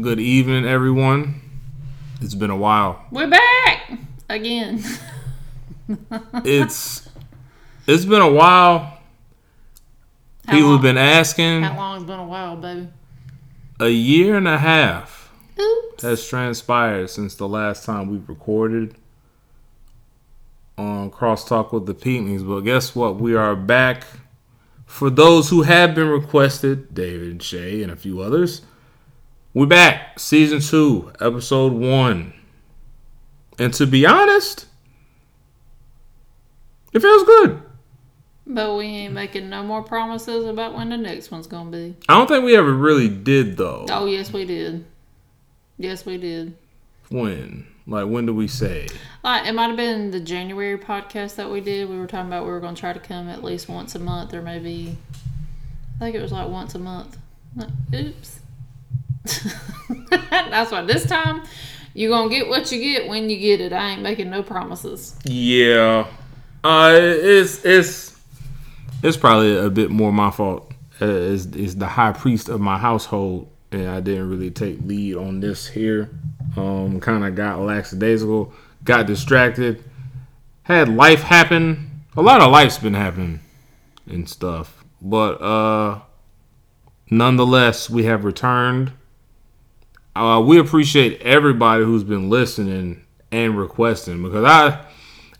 Good 0.00 0.20
evening, 0.20 0.64
everyone. 0.64 1.40
It's 2.20 2.34
been 2.34 2.50
a 2.50 2.56
while. 2.56 3.04
We're 3.10 3.28
back 3.30 3.92
again. 4.28 4.82
It's 6.44 7.08
it's 7.86 8.04
been 8.04 8.20
a 8.20 8.30
while. 8.30 8.80
How 10.46 10.52
People 10.52 10.60
long- 10.68 10.72
have 10.74 10.82
been 10.82 10.98
asking. 10.98 11.62
How 11.62 11.76
long 11.78 11.94
has 11.94 12.04
been 12.04 12.18
a 12.20 12.26
while, 12.26 12.56
baby? 12.56 12.88
A 13.80 13.88
year 13.88 14.36
and 14.36 14.46
a 14.46 14.58
half 14.58 15.32
Oops. 15.58 16.02
has 16.02 16.28
transpired 16.28 17.08
since 17.08 17.34
the 17.36 17.48
last 17.48 17.86
time 17.86 18.10
we 18.10 18.18
recorded 18.18 18.96
on 20.76 21.10
Crosstalk 21.10 21.72
with 21.72 21.86
the 21.86 21.94
Peatlings. 21.94 22.46
But 22.46 22.60
guess 22.60 22.94
what? 22.94 23.16
We 23.16 23.34
are 23.34 23.56
back. 23.56 24.04
For 24.84 25.08
those 25.08 25.48
who 25.48 25.62
have 25.62 25.94
been 25.94 26.08
requested, 26.08 26.92
David 26.94 27.30
and 27.30 27.42
Shay 27.42 27.82
and 27.82 27.90
a 27.90 27.96
few 27.96 28.20
others, 28.20 28.60
we're 29.54 29.66
back. 29.66 30.18
Season 30.18 30.60
two, 30.60 31.12
episode 31.20 31.72
one. 31.72 32.32
And 33.58 33.72
to 33.74 33.86
be 33.86 34.06
honest, 34.06 34.66
it 36.92 37.00
feels 37.00 37.24
good. 37.24 37.62
But 38.46 38.76
we 38.76 38.86
ain't 38.86 39.14
making 39.14 39.50
no 39.50 39.62
more 39.62 39.82
promises 39.82 40.46
about 40.46 40.74
when 40.74 40.88
the 40.88 40.96
next 40.96 41.30
one's 41.30 41.46
gonna 41.46 41.70
be. 41.70 41.96
I 42.08 42.14
don't 42.14 42.28
think 42.28 42.44
we 42.44 42.56
ever 42.56 42.72
really 42.72 43.08
did 43.08 43.56
though. 43.56 43.86
Oh 43.90 44.06
yes, 44.06 44.32
we 44.32 44.44
did. 44.44 44.84
Yes, 45.76 46.06
we 46.06 46.16
did. 46.16 46.56
When? 47.10 47.66
Like 47.86 48.06
when 48.06 48.26
do 48.26 48.34
we 48.34 48.48
say? 48.48 48.88
Uh, 49.24 49.42
it 49.46 49.52
might 49.52 49.68
have 49.68 49.76
been 49.76 50.10
the 50.10 50.20
January 50.20 50.78
podcast 50.78 51.36
that 51.36 51.50
we 51.50 51.60
did. 51.60 51.88
We 51.88 51.98
were 51.98 52.06
talking 52.06 52.28
about 52.28 52.44
we 52.44 52.50
were 52.50 52.60
gonna 52.60 52.76
try 52.76 52.92
to 52.92 53.00
come 53.00 53.28
at 53.28 53.42
least 53.42 53.68
once 53.68 53.94
a 53.94 53.98
month, 53.98 54.32
or 54.32 54.40
maybe 54.40 54.96
I 55.96 56.04
think 56.04 56.16
it 56.16 56.22
was 56.22 56.32
like 56.32 56.48
once 56.48 56.74
a 56.74 56.78
month. 56.78 57.18
Uh, 57.58 57.66
Oops. 57.94 58.40
That's 60.30 60.70
why 60.70 60.82
this 60.82 61.06
time 61.06 61.42
you're 61.94 62.10
gonna 62.10 62.30
get 62.30 62.48
what 62.48 62.70
you 62.70 62.80
get 62.80 63.08
when 63.08 63.28
you 63.28 63.38
get 63.38 63.60
it. 63.60 63.72
I 63.72 63.90
ain't 63.90 64.02
making 64.02 64.30
no 64.30 64.42
promises. 64.42 65.16
Yeah. 65.24 66.06
Uh 66.62 66.92
it's 66.94 67.64
it's 67.64 68.16
it's 69.02 69.16
probably 69.16 69.56
a 69.56 69.70
bit 69.70 69.90
more 69.90 70.12
my 70.12 70.30
fault. 70.30 70.72
Uh, 71.00 71.06
is 71.06 71.46
is 71.56 71.76
the 71.76 71.86
high 71.86 72.12
priest 72.12 72.48
of 72.48 72.60
my 72.60 72.78
household 72.78 73.50
and 73.70 73.88
I 73.88 74.00
didn't 74.00 74.30
really 74.30 74.50
take 74.50 74.78
lead 74.82 75.16
on 75.16 75.40
this 75.40 75.66
here. 75.66 76.10
Um 76.56 77.00
kind 77.00 77.24
of 77.24 77.34
got 77.34 77.58
lackadaisical, 77.60 78.52
got 78.84 79.06
distracted, 79.06 79.82
had 80.62 80.88
life 80.88 81.22
happen. 81.22 82.02
A 82.16 82.22
lot 82.22 82.40
of 82.40 82.50
life's 82.50 82.78
been 82.78 82.94
happening 82.94 83.40
and 84.06 84.28
stuff. 84.28 84.84
But 85.02 85.42
uh 85.42 86.00
nonetheless, 87.10 87.90
we 87.90 88.04
have 88.04 88.24
returned. 88.24 88.92
Uh, 90.14 90.40
we 90.44 90.58
appreciate 90.58 91.20
everybody 91.22 91.84
who's 91.84 92.04
been 92.04 92.28
listening 92.28 93.04
and 93.30 93.58
requesting 93.58 94.22
because 94.22 94.44
I, 94.44 94.84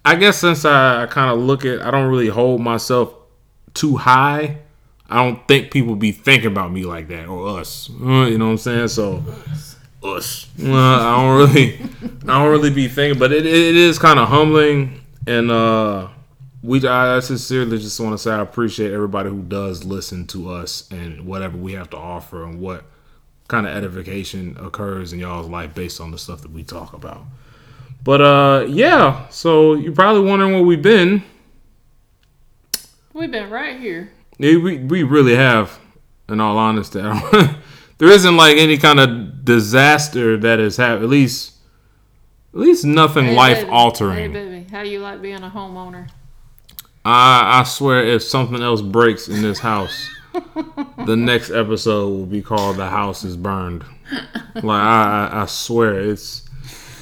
I 0.04 0.14
guess 0.14 0.38
since 0.38 0.64
I, 0.64 1.02
I 1.02 1.06
kind 1.06 1.30
of 1.30 1.38
look 1.38 1.64
at, 1.64 1.82
I 1.82 1.90
don't 1.90 2.08
really 2.08 2.28
hold 2.28 2.60
myself 2.60 3.12
too 3.74 3.96
high. 3.96 4.58
I 5.10 5.24
don't 5.24 5.46
think 5.48 5.70
people 5.70 5.96
be 5.96 6.12
thinking 6.12 6.48
about 6.52 6.70
me 6.70 6.84
like 6.84 7.08
that 7.08 7.26
or 7.26 7.58
us. 7.58 7.88
You 7.88 8.38
know 8.38 8.46
what 8.46 8.52
I'm 8.52 8.58
saying? 8.58 8.88
So 8.88 9.24
us. 10.02 10.46
Uh, 10.62 10.72
I 10.72 11.16
don't 11.16 11.36
really, 11.38 11.80
I 12.24 12.38
don't 12.38 12.50
really 12.50 12.70
be 12.70 12.88
thinking, 12.88 13.18
but 13.18 13.32
it, 13.32 13.46
it 13.46 13.74
is 13.74 13.98
kind 13.98 14.18
of 14.18 14.28
humbling 14.28 15.00
and 15.28 15.50
uh, 15.50 16.08
we 16.62 16.86
I 16.86 17.20
sincerely 17.20 17.78
just 17.78 18.00
want 18.00 18.14
to 18.14 18.18
say 18.18 18.30
I 18.30 18.40
appreciate 18.40 18.92
everybody 18.92 19.28
who 19.28 19.42
does 19.42 19.84
listen 19.84 20.26
to 20.28 20.50
us 20.50 20.90
and 20.90 21.26
whatever 21.26 21.56
we 21.58 21.74
have 21.74 21.90
to 21.90 21.98
offer 21.98 22.44
and 22.44 22.60
what 22.60 22.84
kind 23.48 23.66
of 23.66 23.74
edification 23.74 24.56
occurs 24.60 25.12
in 25.12 25.18
y'all's 25.18 25.48
life 25.48 25.74
based 25.74 26.00
on 26.00 26.10
the 26.10 26.18
stuff 26.18 26.42
that 26.42 26.50
we 26.52 26.62
talk 26.62 26.92
about. 26.92 27.22
But 28.04 28.20
uh 28.20 28.66
yeah, 28.68 29.28
so 29.28 29.74
you're 29.74 29.92
probably 29.94 30.22
wondering 30.28 30.52
where 30.54 30.62
we've 30.62 30.82
been. 30.82 31.22
We've 33.12 33.30
been 33.30 33.50
right 33.50 33.78
here. 33.78 34.12
Yeah, 34.38 34.58
we 34.58 34.78
we 34.78 35.02
really 35.02 35.34
have, 35.34 35.78
in 36.28 36.40
all 36.40 36.56
honesty. 36.56 37.00
there 37.98 38.08
isn't 38.08 38.36
like 38.36 38.56
any 38.56 38.76
kind 38.76 39.00
of 39.00 39.44
disaster 39.44 40.36
that 40.36 40.58
has 40.60 40.76
happened. 40.76 41.04
At 41.04 41.10
least, 41.10 41.54
at 42.54 42.60
least 42.60 42.84
nothing 42.84 43.24
Hey, 43.26 43.34
life 43.36 43.58
baby. 43.58 43.70
altering. 43.70 44.32
Hey, 44.32 44.46
baby, 44.46 44.66
how 44.70 44.82
you 44.82 45.00
like 45.00 45.20
being 45.20 45.42
a 45.42 45.50
homeowner? 45.50 46.08
I 47.04 47.60
I 47.60 47.64
swear, 47.64 48.04
if 48.04 48.22
something 48.22 48.62
else 48.62 48.82
breaks 48.82 49.26
in 49.28 49.42
this 49.42 49.58
house, 49.58 50.08
the 51.06 51.16
next 51.16 51.50
episode 51.50 52.08
will 52.08 52.26
be 52.26 52.42
called 52.42 52.76
"The 52.76 52.88
House 52.88 53.24
Is 53.24 53.36
Burned." 53.36 53.84
Like 54.54 54.64
I, 54.64 55.28
I, 55.32 55.42
I 55.42 55.46
swear, 55.46 55.98
it's. 56.00 56.48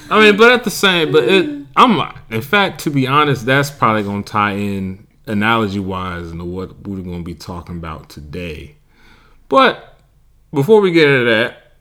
I 0.09 0.21
mean, 0.21 0.37
but 0.37 0.51
at 0.51 0.63
the 0.63 0.71
same, 0.71 1.11
but 1.11 1.23
it. 1.23 1.65
I'm. 1.75 2.13
In 2.29 2.41
fact, 2.41 2.81
to 2.81 2.89
be 2.89 3.07
honest, 3.07 3.45
that's 3.45 3.69
probably 3.69 4.03
gonna 4.03 4.23
tie 4.23 4.53
in 4.53 5.07
analogy 5.27 5.79
wise 5.79 6.31
into 6.31 6.45
what 6.45 6.87
we're 6.87 7.01
gonna 7.01 7.23
be 7.23 7.35
talking 7.35 7.77
about 7.77 8.09
today. 8.09 8.77
But 9.49 9.97
before 10.53 10.81
we 10.81 10.91
get 10.91 11.09
into 11.09 11.25
that, 11.25 11.73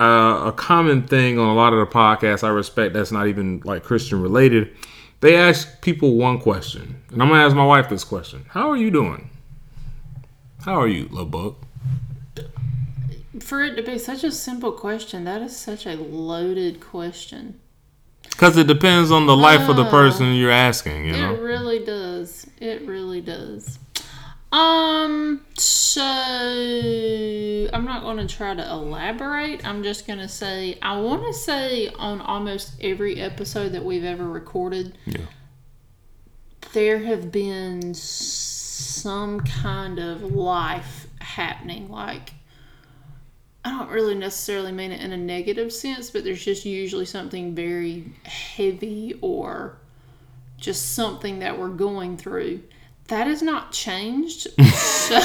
uh, 0.00 0.46
a 0.46 0.52
common 0.52 1.06
thing 1.06 1.38
on 1.38 1.48
a 1.48 1.54
lot 1.54 1.72
of 1.72 1.78
the 1.78 1.92
podcasts 1.92 2.44
I 2.44 2.48
respect 2.48 2.94
that's 2.94 3.12
not 3.12 3.26
even 3.28 3.60
like 3.64 3.84
Christian 3.84 4.20
related, 4.20 4.74
they 5.20 5.36
ask 5.36 5.80
people 5.80 6.16
one 6.16 6.38
question. 6.38 7.02
And 7.10 7.22
I'm 7.22 7.28
gonna 7.28 7.44
ask 7.44 7.54
my 7.54 7.66
wife 7.66 7.88
this 7.88 8.04
question. 8.04 8.44
How 8.48 8.70
are 8.70 8.76
you 8.76 8.90
doing? 8.90 9.30
How 10.64 10.80
are 10.80 10.88
you, 10.88 11.04
little 11.04 11.26
book? 11.26 11.58
For 13.40 13.62
it 13.62 13.74
to 13.76 13.82
be 13.82 13.98
such 13.98 14.24
a 14.24 14.32
simple 14.32 14.72
question, 14.72 15.24
that 15.24 15.42
is 15.42 15.54
such 15.56 15.86
a 15.86 15.94
loaded 15.94 16.80
question. 16.80 17.60
Because 18.22 18.56
it 18.56 18.66
depends 18.66 19.10
on 19.10 19.26
the 19.26 19.36
life 19.36 19.68
of 19.68 19.76
the 19.76 19.84
person 19.90 20.34
you're 20.34 20.50
asking, 20.50 21.04
you 21.06 21.12
know? 21.12 21.34
It 21.34 21.40
really 21.40 21.84
does. 21.84 22.46
It 22.58 22.82
really 22.86 23.20
does. 23.20 23.78
Um, 24.52 25.40
so 25.58 26.00
I'm 26.02 27.84
not 27.84 28.02
going 28.02 28.16
to 28.26 28.26
try 28.26 28.54
to 28.54 28.66
elaborate. 28.70 29.66
I'm 29.66 29.82
just 29.82 30.06
going 30.06 30.20
to 30.20 30.28
say 30.28 30.78
I 30.80 30.98
want 31.00 31.26
to 31.26 31.32
say 31.34 31.88
on 31.88 32.20
almost 32.20 32.72
every 32.80 33.20
episode 33.20 33.70
that 33.72 33.84
we've 33.84 34.04
ever 34.04 34.24
recorded, 34.28 34.96
Yeah. 35.04 35.26
there 36.72 37.00
have 37.00 37.30
been 37.32 37.94
some 38.74 39.40
kind 39.40 39.98
of 39.98 40.22
life 40.22 41.06
happening. 41.20 41.88
Like, 41.88 42.32
I 43.64 43.70
don't 43.70 43.88
really 43.88 44.16
necessarily 44.16 44.72
mean 44.72 44.90
it 44.90 45.00
in 45.00 45.12
a 45.12 45.16
negative 45.16 45.72
sense, 45.72 46.10
but 46.10 46.24
there's 46.24 46.44
just 46.44 46.64
usually 46.64 47.06
something 47.06 47.54
very 47.54 48.12
heavy 48.24 49.16
or 49.20 49.76
just 50.58 50.94
something 50.94 51.38
that 51.38 51.58
we're 51.58 51.68
going 51.68 52.16
through. 52.16 52.62
That 53.08 53.26
has 53.26 53.42
not 53.42 53.70
changed. 53.70 54.48
so, 54.72 55.16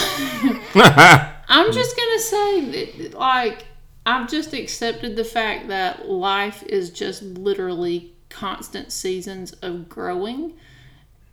I'm 0.75 1.71
just 1.71 1.97
going 1.97 2.17
to 2.17 2.19
say, 2.19 2.71
that, 2.71 3.13
like, 3.15 3.65
I've 4.05 4.29
just 4.29 4.53
accepted 4.53 5.15
the 5.15 5.23
fact 5.23 5.69
that 5.69 6.07
life 6.07 6.63
is 6.63 6.91
just 6.91 7.23
literally 7.23 8.13
constant 8.29 8.91
seasons 8.91 9.53
of 9.53 9.89
growing 9.89 10.53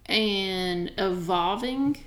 and 0.07 0.93
evolving. 0.99 1.99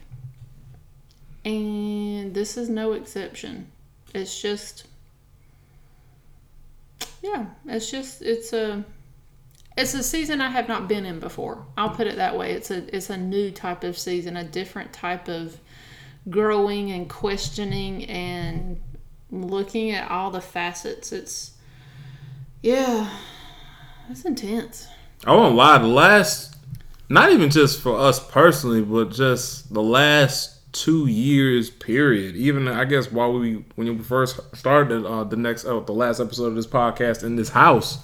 And 1.46 2.34
this 2.34 2.58
is 2.58 2.70
no 2.70 2.94
exception. 2.94 3.72
It's 4.14 4.42
just, 4.42 4.88
yeah, 7.22 7.46
it's 7.66 7.90
just, 7.90 8.22
it's 8.22 8.54
a. 8.54 8.84
It's 9.78 9.94
a 9.94 10.04
season 10.04 10.42
I 10.42 10.50
have 10.50 10.68
not 10.68 10.90
been 10.90 11.06
in 11.06 11.22
before. 11.22 11.66
I'll 11.78 11.92
put 11.92 12.06
it 12.06 12.18
that 12.18 12.38
way. 12.38 12.52
It's 12.52 12.70
a 12.70 12.94
it's 12.94 13.10
a 13.10 13.16
new 13.16 13.50
type 13.50 13.86
of 13.86 13.98
season, 13.98 14.36
a 14.36 14.44
different 14.44 14.92
type 14.92 15.30
of 15.30 15.58
growing 16.30 16.92
and 16.92 17.10
questioning 17.10 18.04
and 18.06 18.82
looking 19.32 19.92
at 19.92 20.12
all 20.12 20.32
the 20.32 20.42
facets. 20.42 21.14
It's 21.14 21.52
yeah, 22.62 23.10
it's 24.10 24.26
intense. 24.26 24.90
I 25.26 25.34
won't 25.34 25.56
lie. 25.56 25.78
The 25.78 25.88
last, 25.88 26.58
not 27.10 27.32
even 27.32 27.50
just 27.50 27.82
for 27.82 27.98
us 27.98 28.20
personally, 28.20 28.82
but 28.82 29.12
just 29.12 29.74
the 29.74 29.82
last 29.82 30.72
two 30.72 31.08
years 31.08 31.70
period. 31.70 32.36
Even 32.36 32.68
I 32.68 32.86
guess 32.86 33.12
while 33.12 33.34
we 33.34 33.66
when 33.76 33.98
we 33.98 34.04
first 34.04 34.40
started 34.56 35.06
uh, 35.06 35.24
the 35.24 35.36
next 35.36 35.66
uh, 35.66 35.80
the 35.80 35.94
last 35.94 36.20
episode 36.20 36.46
of 36.46 36.56
this 36.56 36.68
podcast 36.68 37.24
in 37.24 37.36
this 37.36 37.50
house, 37.50 37.98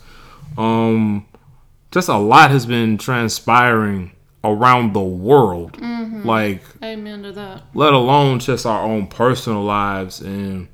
um, 0.58 1.26
just 1.92 2.10
a 2.10 2.18
lot 2.18 2.50
has 2.52 2.66
been 2.66 2.98
transpiring 2.98 4.12
around 4.44 4.94
the 4.94 5.02
world. 5.02 5.80
Like 6.26 6.64
Amen 6.84 7.22
to 7.24 7.32
that. 7.34 7.64
let 7.76 7.94
alone 7.94 8.40
just 8.40 8.66
our 8.66 8.82
own 8.84 9.06
personal 9.08 9.64
lives. 9.64 10.22
And 10.22 10.68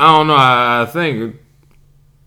I 0.00 0.16
don't 0.16 0.26
know. 0.26 0.34
I, 0.34 0.82
I 0.82 0.86
think 0.86 1.36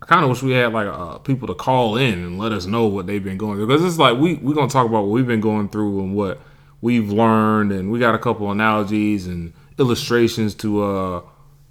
kind 0.09 0.23
of 0.23 0.29
wish 0.31 0.41
we 0.41 0.53
had 0.53 0.73
like 0.73 0.88
uh, 0.88 1.19
people 1.19 1.47
to 1.47 1.53
call 1.53 1.95
in 1.95 2.15
and 2.15 2.39
let 2.39 2.51
us 2.51 2.65
know 2.65 2.88
what 2.88 3.06
they've 3.06 3.23
been 3.23 3.38
going 3.38 3.57
through 3.57 3.67
because 3.67 3.85
it's 3.85 4.00
like 4.00 4.17
we 4.17 4.33
we're 4.35 4.56
gonna 4.56 4.67
talk 4.67 4.88
about 4.88 5.03
what 5.03 5.11
we've 5.11 5.27
been 5.27 5.39
going 5.39 5.69
through 5.69 6.01
and 6.01 6.15
what 6.15 6.39
we've 6.81 7.11
learned, 7.11 7.71
and 7.71 7.91
we 7.91 8.00
got 8.00 8.15
a 8.15 8.17
couple 8.17 8.50
analogies 8.51 9.27
and 9.27 9.53
illustrations 9.77 10.56
to 10.56 10.83
uh 10.83 11.21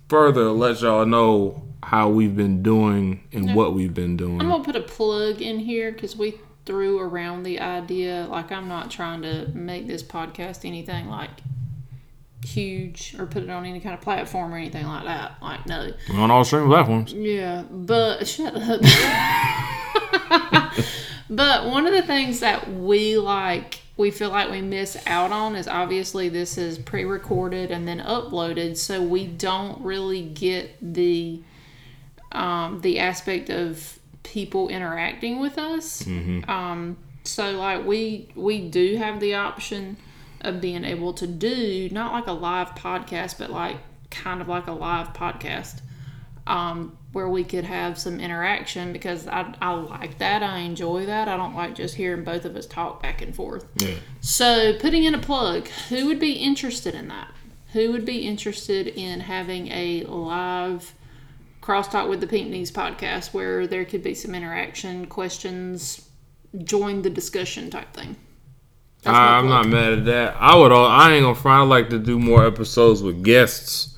further 0.08 0.50
let 0.52 0.80
y'all 0.80 1.04
know 1.04 1.62
how 1.82 2.08
we've 2.08 2.36
been 2.36 2.62
doing 2.62 3.20
and 3.32 3.56
what 3.56 3.74
we've 3.74 3.94
been 3.94 4.16
doing. 4.16 4.40
I'm 4.40 4.48
gonna 4.48 4.62
put 4.62 4.76
a 4.76 4.82
plug 4.82 5.42
in 5.42 5.58
here 5.58 5.90
because 5.90 6.16
we 6.16 6.38
threw 6.64 7.00
around 7.00 7.42
the 7.42 7.58
idea. 7.58 8.28
Like, 8.30 8.52
I'm 8.52 8.68
not 8.68 8.90
trying 8.90 9.22
to 9.22 9.48
make 9.52 9.88
this 9.88 10.02
podcast 10.02 10.64
anything 10.64 11.08
like 11.08 11.30
huge 12.44 13.16
or 13.18 13.26
put 13.26 13.42
it 13.42 13.50
on 13.50 13.64
any 13.64 13.80
kind 13.80 13.94
of 13.94 14.00
platform 14.00 14.52
or 14.52 14.56
anything 14.56 14.86
like 14.86 15.04
that. 15.04 15.36
Like, 15.42 15.66
no. 15.66 15.92
We're 16.10 16.20
on 16.20 16.30
all 16.30 16.44
streaming 16.44 16.68
platforms. 16.68 17.12
Yeah, 17.12 17.64
but 17.70 18.26
shut 18.28 18.54
up. 18.56 18.80
but 21.30 21.66
one 21.66 21.86
of 21.86 21.92
the 21.92 22.02
things 22.02 22.40
that 22.40 22.72
we 22.72 23.18
like, 23.18 23.80
we 23.96 24.10
feel 24.10 24.30
like 24.30 24.50
we 24.50 24.60
miss 24.62 24.96
out 25.06 25.32
on 25.32 25.56
is 25.56 25.66
obviously 25.66 26.28
this 26.28 26.56
is 26.56 26.78
pre 26.78 27.04
recorded 27.04 27.70
and 27.70 27.86
then 27.86 28.00
uploaded, 28.00 28.76
so 28.76 29.02
we 29.02 29.26
don't 29.26 29.80
really 29.82 30.22
get 30.22 30.76
the 30.80 31.42
um, 32.30 32.80
the 32.82 33.00
aspect 33.00 33.50
of 33.50 33.98
people 34.22 34.68
interacting 34.68 35.40
with 35.40 35.58
us. 35.58 36.06
Um, 36.46 36.96
so 37.24 37.52
like 37.52 37.84
we 37.84 38.28
we 38.34 38.68
do 38.68 38.96
have 38.96 39.18
the 39.20 39.34
option 39.34 39.96
of 40.40 40.60
being 40.60 40.84
able 40.84 41.12
to 41.14 41.26
do 41.26 41.88
not 41.90 42.12
like 42.12 42.26
a 42.26 42.32
live 42.32 42.70
podcast, 42.70 43.38
but 43.38 43.50
like 43.50 43.78
kind 44.10 44.40
of 44.40 44.48
like 44.48 44.66
a 44.66 44.72
live 44.72 45.12
podcast 45.12 45.80
um, 46.48 46.96
where 47.12 47.28
we 47.28 47.44
could 47.44 47.64
have 47.64 47.98
some 47.98 48.18
interaction 48.18 48.92
because 48.92 49.28
I, 49.28 49.54
I 49.60 49.72
like 49.72 50.18
that. 50.18 50.42
I 50.42 50.58
enjoy 50.60 51.06
that. 51.06 51.28
I 51.28 51.36
don't 51.36 51.54
like 51.54 51.74
just 51.74 51.94
hearing 51.94 52.24
both 52.24 52.44
of 52.44 52.56
us 52.56 52.66
talk 52.66 53.02
back 53.02 53.22
and 53.22 53.34
forth. 53.34 53.66
Yeah. 53.76 53.96
So, 54.20 54.76
putting 54.78 55.04
in 55.04 55.14
a 55.14 55.18
plug, 55.18 55.68
who 55.90 56.06
would 56.06 56.18
be 56.18 56.32
interested 56.32 56.94
in 56.94 57.08
that? 57.08 57.32
Who 57.74 57.92
would 57.92 58.06
be 58.06 58.26
interested 58.26 58.88
in 58.88 59.20
having 59.20 59.68
a 59.68 60.04
live 60.04 60.94
crosstalk 61.60 62.08
with 62.08 62.20
the 62.20 62.26
Pink 62.26 62.48
Knees 62.48 62.72
podcast 62.72 63.34
where 63.34 63.66
there 63.66 63.84
could 63.84 64.02
be 64.02 64.14
some 64.14 64.34
interaction, 64.34 65.04
questions, 65.06 66.08
join 66.64 67.02
the 67.02 67.10
discussion 67.10 67.68
type 67.68 67.92
thing? 67.92 68.16
That's 69.02 69.16
I'm 69.16 69.48
not 69.48 69.66
mad 69.68 69.92
at 70.00 70.04
that. 70.06 70.36
I 70.38 70.56
would. 70.56 70.72
al- 70.72 70.84
I 70.86 71.12
ain't 71.14 71.22
gonna 71.24 71.34
front. 71.34 71.62
I 71.62 71.64
like 71.66 71.90
to 71.90 71.98
do 71.98 72.18
more 72.18 72.46
episodes 72.46 73.02
with 73.02 73.22
guests. 73.22 73.94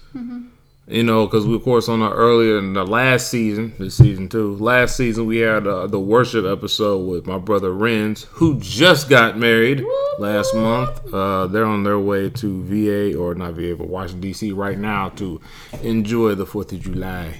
You 0.88 1.05
know, 1.05 1.25
because 1.25 1.47
we 1.47 1.55
of 1.55 1.62
course 1.62 1.88
on 1.88 2.00
the 2.00 2.11
earlier 2.11 2.58
in 2.58 2.73
the 2.73 2.85
last 2.85 3.31
season, 3.31 3.73
this 3.79 3.94
season 3.97 4.29
two, 4.29 4.56
last 4.56 4.97
season 4.97 5.25
we 5.26 5.37
had 5.37 5.64
uh, 5.64 5.87
the 5.87 6.00
worship 6.00 6.44
episode 6.44 7.06
with 7.08 7.29
my 7.29 7.38
brother 7.38 7.70
Renz, 7.70 8.25
who 8.25 8.58
just 8.58 9.08
got 9.08 9.38
married 9.38 9.85
last 10.19 10.52
month. 10.52 11.14
Uh, 11.14 11.47
they're 11.47 11.64
on 11.64 11.85
their 11.85 12.00
way 12.00 12.29
to 12.31 12.62
VA 12.64 13.17
or 13.17 13.37
not 13.37 13.52
VA, 13.52 13.76
but 13.76 13.87
Washington 13.87 14.20
D.C. 14.20 14.50
right 14.50 14.76
now 14.76 15.11
to 15.11 15.41
enjoy 15.85 16.35
the 16.35 16.44
Fourth 16.44 16.73
of 16.73 16.81
July 16.81 17.35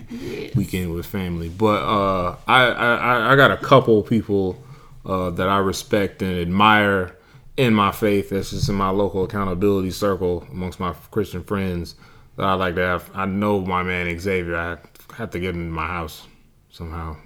weekend 0.55 0.95
with 0.95 1.05
family. 1.07 1.49
But 1.49 1.83
uh, 1.83 2.37
I, 2.47 2.67
I 2.67 2.95
I- 2.95 3.33
I 3.33 3.37
got 3.37 3.51
a 3.51 3.57
couple 3.57 4.01
people 4.05 4.63
uh, 5.05 5.31
that 5.31 5.49
I 5.49 5.59
respect 5.59 6.23
and 6.23 6.39
admire 6.39 7.17
in 7.61 7.75
my 7.75 7.93
faith. 7.93 8.31
That's 8.31 8.51
just 8.51 8.71
in 8.71 8.75
my 8.75 8.89
local 8.89 9.25
accountability 9.25 9.91
circle 9.91 10.47
amongst 10.51 10.81
my 10.81 10.95
Christian 11.11 11.45
friends 11.45 11.95
that 12.37 12.47
I 12.47 12.55
like 12.55 12.75
to 12.77 12.81
have. 12.81 13.11
I 13.15 13.27
know 13.27 13.61
my 13.61 13.83
man 13.83 14.19
Xavier. 14.19 14.57
I 14.57 14.79
have 15.17 15.31
to 15.33 15.39
get 15.39 15.55
him 15.55 15.61
in 15.61 15.71
my 15.71 15.87
house 15.87 16.27
somehow. 16.71 17.17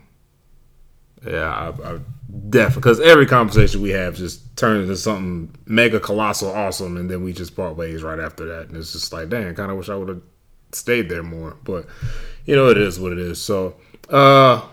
Yeah, 1.24 1.48
I, 1.48 1.68
I 1.68 1.98
definitely 2.50 2.80
because 2.80 3.00
every 3.00 3.26
conversation 3.26 3.80
we 3.80 3.90
have 3.90 4.16
just 4.16 4.56
turns 4.56 4.88
into 4.88 4.96
something 4.96 5.54
mega 5.66 6.00
colossal 6.00 6.50
awesome, 6.50 6.96
and 6.96 7.08
then 7.08 7.22
we 7.22 7.32
just 7.32 7.54
part 7.54 7.76
ways 7.76 8.02
right 8.02 8.18
after 8.18 8.44
that, 8.46 8.68
and 8.68 8.76
it's 8.76 8.92
just 8.92 9.12
like, 9.12 9.28
dang, 9.28 9.54
kind 9.54 9.70
of 9.70 9.78
wish 9.78 9.88
I 9.88 9.94
would 9.94 10.08
have 10.08 10.22
stayed 10.72 11.08
there 11.08 11.22
more, 11.22 11.56
but 11.62 11.86
you 12.44 12.56
know, 12.56 12.68
it 12.68 12.76
is 12.76 12.98
what 12.98 13.12
it 13.12 13.18
is. 13.18 13.40
So, 13.40 13.76
uh, 14.10 14.66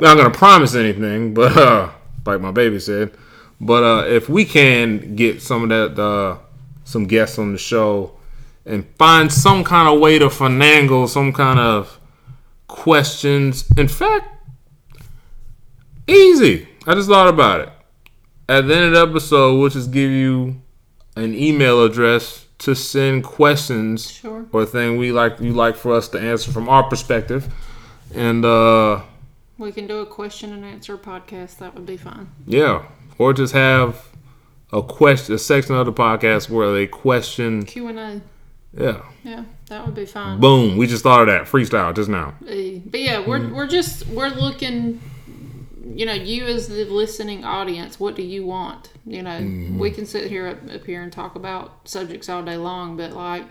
not 0.00 0.16
gonna 0.16 0.30
promise 0.30 0.76
anything, 0.76 1.34
but 1.34 1.56
uh, 1.56 1.90
like 2.24 2.40
my 2.40 2.52
baby 2.52 2.78
said, 2.78 3.12
but 3.60 3.82
uh, 3.84 4.04
if 4.08 4.28
we 4.28 4.44
can 4.44 5.14
get 5.16 5.42
some 5.42 5.64
of 5.64 5.68
that, 5.68 6.00
uh, 6.02 6.38
some 6.84 7.06
guests 7.06 7.38
on 7.38 7.52
the 7.52 7.58
show, 7.58 8.12
and 8.66 8.84
find 8.98 9.32
some 9.32 9.64
kind 9.64 9.88
of 9.88 10.00
way 10.00 10.18
to 10.18 10.26
finagle 10.26 11.08
some 11.08 11.32
kind 11.32 11.58
of 11.58 11.98
questions. 12.68 13.64
In 13.76 13.88
fact, 13.88 14.26
easy. 16.06 16.68
I 16.86 16.94
just 16.94 17.08
thought 17.08 17.28
about 17.28 17.60
it. 17.60 17.68
At 18.48 18.66
the 18.66 18.74
end 18.74 18.84
of 18.86 18.92
the 18.92 19.00
episode, 19.10 19.58
we'll 19.60 19.68
just 19.70 19.90
give 19.90 20.10
you 20.10 20.60
an 21.16 21.34
email 21.34 21.84
address 21.84 22.46
to 22.58 22.74
send 22.74 23.24
questions 23.24 24.10
Sure. 24.10 24.44
or 24.52 24.66
thing 24.66 24.96
we 24.98 25.12
like 25.12 25.40
you 25.40 25.52
like 25.52 25.76
for 25.76 25.94
us 25.94 26.08
to 26.08 26.18
answer 26.20 26.50
from 26.52 26.68
our 26.68 26.82
perspective. 26.82 27.48
And 28.14 28.44
uh 28.44 29.02
We 29.58 29.72
can 29.72 29.86
do 29.86 29.98
a 30.00 30.06
question 30.06 30.52
and 30.52 30.64
answer 30.64 30.96
podcast. 30.98 31.58
That 31.58 31.74
would 31.74 31.86
be 31.86 31.96
fine. 31.96 32.28
yeah, 32.46 32.82
or 33.20 33.32
just 33.34 33.52
have 33.52 34.08
a 34.72 34.82
question, 34.82 35.34
a 35.34 35.38
section 35.38 35.74
of 35.74 35.84
the 35.86 35.92
podcast 35.92 36.48
where 36.48 36.72
they 36.72 36.86
question. 36.86 37.64
Q 37.64 37.88
and 37.88 37.98
A. 37.98 38.20
Yeah, 38.72 39.02
Yeah, 39.24 39.44
that 39.66 39.84
would 39.84 39.94
be 39.96 40.06
fine. 40.06 40.38
boom. 40.40 40.76
We 40.76 40.86
just 40.86 41.02
thought 41.02 41.22
of 41.22 41.26
that 41.26 41.42
freestyle 41.46 41.94
just 41.94 42.08
now. 42.08 42.34
But 42.40 43.00
yeah, 43.00 43.18
we're 43.26 43.40
Mm-hmm. 43.40 43.54
we're 43.54 43.66
just 43.66 44.06
we're 44.08 44.28
looking. 44.30 45.00
You 45.92 46.06
know, 46.06 46.12
you 46.12 46.44
as 46.46 46.68
the 46.68 46.84
listening 46.84 47.44
audience, 47.44 47.98
what 47.98 48.14
do 48.14 48.22
you 48.22 48.46
want? 48.46 48.90
You 49.04 49.22
know, 49.22 49.38
Mm-hmm. 49.40 49.78
we 49.78 49.90
can 49.90 50.06
sit 50.06 50.30
here 50.30 50.46
up, 50.46 50.58
up 50.72 50.84
here 50.86 51.02
and 51.02 51.12
talk 51.12 51.34
about 51.34 51.88
subjects 51.88 52.28
all 52.28 52.42
day 52.44 52.56
long, 52.56 52.96
but 52.96 53.10
like, 53.12 53.44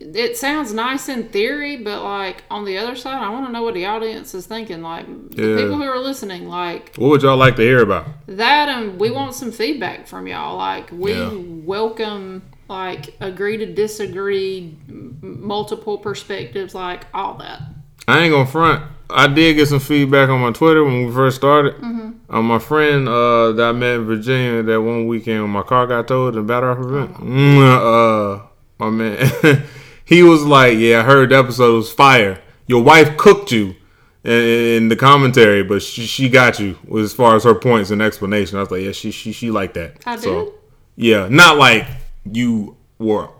it 0.00 0.36
sounds 0.36 0.72
nice 0.72 1.08
in 1.08 1.28
theory, 1.28 1.76
but 1.76 2.02
like 2.02 2.42
on 2.50 2.64
the 2.64 2.78
other 2.78 2.96
side, 2.96 3.22
I 3.22 3.28
want 3.28 3.46
to 3.46 3.52
know 3.52 3.62
what 3.62 3.74
the 3.74 3.86
audience 3.86 4.34
is 4.34 4.46
thinking. 4.46 4.82
Like 4.82 5.06
the 5.30 5.42
Yeah. 5.50 5.56
people 5.56 5.76
who 5.76 5.82
are 5.82 5.98
listening, 5.98 6.48
like 6.48 6.94
What 6.96 7.08
would 7.10 7.22
y'all 7.22 7.36
like 7.36 7.56
to 7.56 7.62
hear 7.62 7.82
about? 7.82 8.06
that, 8.26 8.68
and 8.68 8.98
we 8.98 9.10
want 9.10 9.34
some 9.34 9.52
feedback 9.52 10.06
from 10.06 10.26
y'all. 10.26 10.56
Like 10.56 10.90
we 10.92 11.12
Yeah. 11.12 11.30
welcome 11.64 12.42
like 12.68 13.14
agree 13.20 13.56
to 13.58 13.66
disagree, 13.66 14.76
multiple 15.20 15.98
perspectives, 15.98 16.74
like 16.74 17.04
all 17.12 17.34
that. 17.34 17.60
I 18.08 18.20
ain't 18.20 18.32
gonna 18.32 18.46
front. 18.46 18.82
I 19.12 19.26
did 19.26 19.54
get 19.54 19.66
some 19.66 19.80
feedback 19.80 20.28
on 20.28 20.40
my 20.40 20.52
Twitter 20.52 20.84
when 20.84 21.04
we 21.06 21.12
first 21.12 21.36
started. 21.36 21.74
Mm-hmm. 21.78 22.42
My 22.46 22.58
friend 22.60 23.08
uh, 23.08 23.50
that 23.52 23.68
I 23.70 23.72
met 23.72 23.96
in 23.96 24.04
Virginia 24.04 24.62
that 24.62 24.80
one 24.80 25.08
weekend 25.08 25.42
when 25.42 25.50
my 25.50 25.62
car 25.62 25.86
got 25.88 26.06
towed 26.06 26.36
in 26.36 26.46
Battle 26.46 26.68
Rock 26.74 26.78
event. 26.86 27.10
Oh. 27.18 27.24
Mm, 27.24 28.38
uh, 28.38 28.42
my 28.78 28.90
man, 28.90 29.18
he 30.10 30.22
was 30.22 30.42
like, 30.44 30.76
"Yeah, 30.76 31.00
I 31.00 31.02
heard 31.04 31.30
the 31.30 31.38
episode 31.38 31.76
was 31.76 31.92
fire. 31.92 32.42
Your 32.66 32.82
wife 32.82 33.16
cooked 33.16 33.52
you." 33.52 33.76
In, 34.22 34.32
in 34.32 34.88
the 34.90 34.96
commentary, 34.96 35.62
but 35.62 35.80
she, 35.80 36.04
she 36.04 36.28
got 36.28 36.58
you 36.60 36.76
as 36.98 37.14
far 37.14 37.36
as 37.36 37.44
her 37.44 37.54
points 37.54 37.90
and 37.90 38.02
explanation. 38.02 38.58
I 38.58 38.60
was 38.60 38.70
like, 38.70 38.82
yeah, 38.82 38.92
she 38.92 39.10
she 39.12 39.32
she 39.32 39.50
liked 39.50 39.72
that. 39.74 39.96
I 40.04 40.16
did? 40.16 40.48
yeah, 40.96 41.26
not 41.30 41.56
like 41.56 41.86
you 42.30 42.76
were 42.98 43.30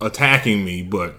attacking 0.00 0.64
me, 0.64 0.82
but 0.82 1.16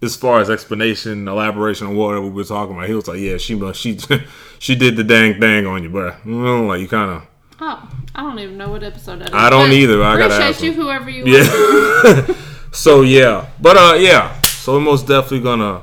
as 0.00 0.16
far 0.16 0.40
as 0.40 0.48
explanation, 0.48 1.28
elaboration 1.28 1.88
or 1.88 1.94
whatever 1.94 2.22
we 2.22 2.30
were 2.30 2.44
talking 2.44 2.74
about, 2.74 2.88
he 2.88 2.94
was 2.94 3.06
like, 3.06 3.18
"Yeah, 3.18 3.36
she 3.36 3.54
must, 3.54 3.80
she 3.80 3.98
she 4.58 4.74
did 4.74 4.96
the 4.96 5.04
dang 5.04 5.38
thing 5.38 5.66
on 5.66 5.82
you, 5.82 5.90
bro." 5.90 6.14
Like 6.24 6.80
you 6.80 6.88
kind 6.88 7.10
of, 7.10 7.26
Oh, 7.60 7.90
I 8.14 8.22
don't 8.22 8.38
even 8.38 8.56
know 8.56 8.70
what 8.70 8.82
episode 8.82 9.18
that 9.18 9.28
is. 9.28 9.34
I 9.34 9.50
don't 9.50 9.72
either. 9.72 10.02
I 10.02 10.16
gotta 10.16 10.34
appreciate 10.34 10.54
ask 10.54 10.62
you, 10.62 10.72
whoever 10.72 11.10
you 11.10 11.24
are. 11.24 11.28
yeah. 11.28 12.34
so 12.72 13.02
yeah, 13.02 13.48
but 13.60 13.76
uh, 13.76 13.94
yeah. 13.98 14.40
So 14.42 14.74
we're 14.74 14.80
most 14.80 15.06
definitely 15.06 15.40
gonna 15.40 15.82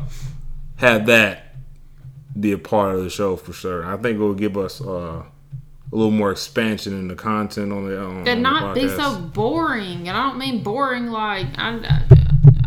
have 0.78 1.06
that 1.08 1.56
be 2.40 2.52
a 2.52 2.58
part 2.58 2.96
of 2.96 3.04
the 3.04 3.10
show 3.10 3.36
for 3.36 3.54
sure. 3.54 3.86
I 3.86 3.98
think 3.98 4.18
it 4.18 4.20
will 4.20 4.34
give 4.34 4.58
us 4.58 4.82
uh, 4.82 5.24
a 5.24 5.96
little 5.96 6.12
more 6.12 6.32
expansion 6.32 6.94
in 6.94 7.08
the 7.08 7.16
content 7.16 7.72
on 7.72 7.88
the 7.88 7.98
on, 8.00 8.06
on 8.06 8.18
And 8.18 8.28
the 8.28 8.36
not 8.36 8.76
be 8.76 8.88
so 8.88 9.20
boring. 9.20 10.08
And 10.08 10.18
I 10.18 10.30
don't 10.30 10.38
mean 10.38 10.64
boring 10.64 11.08
like 11.08 11.48
I, 11.58 12.04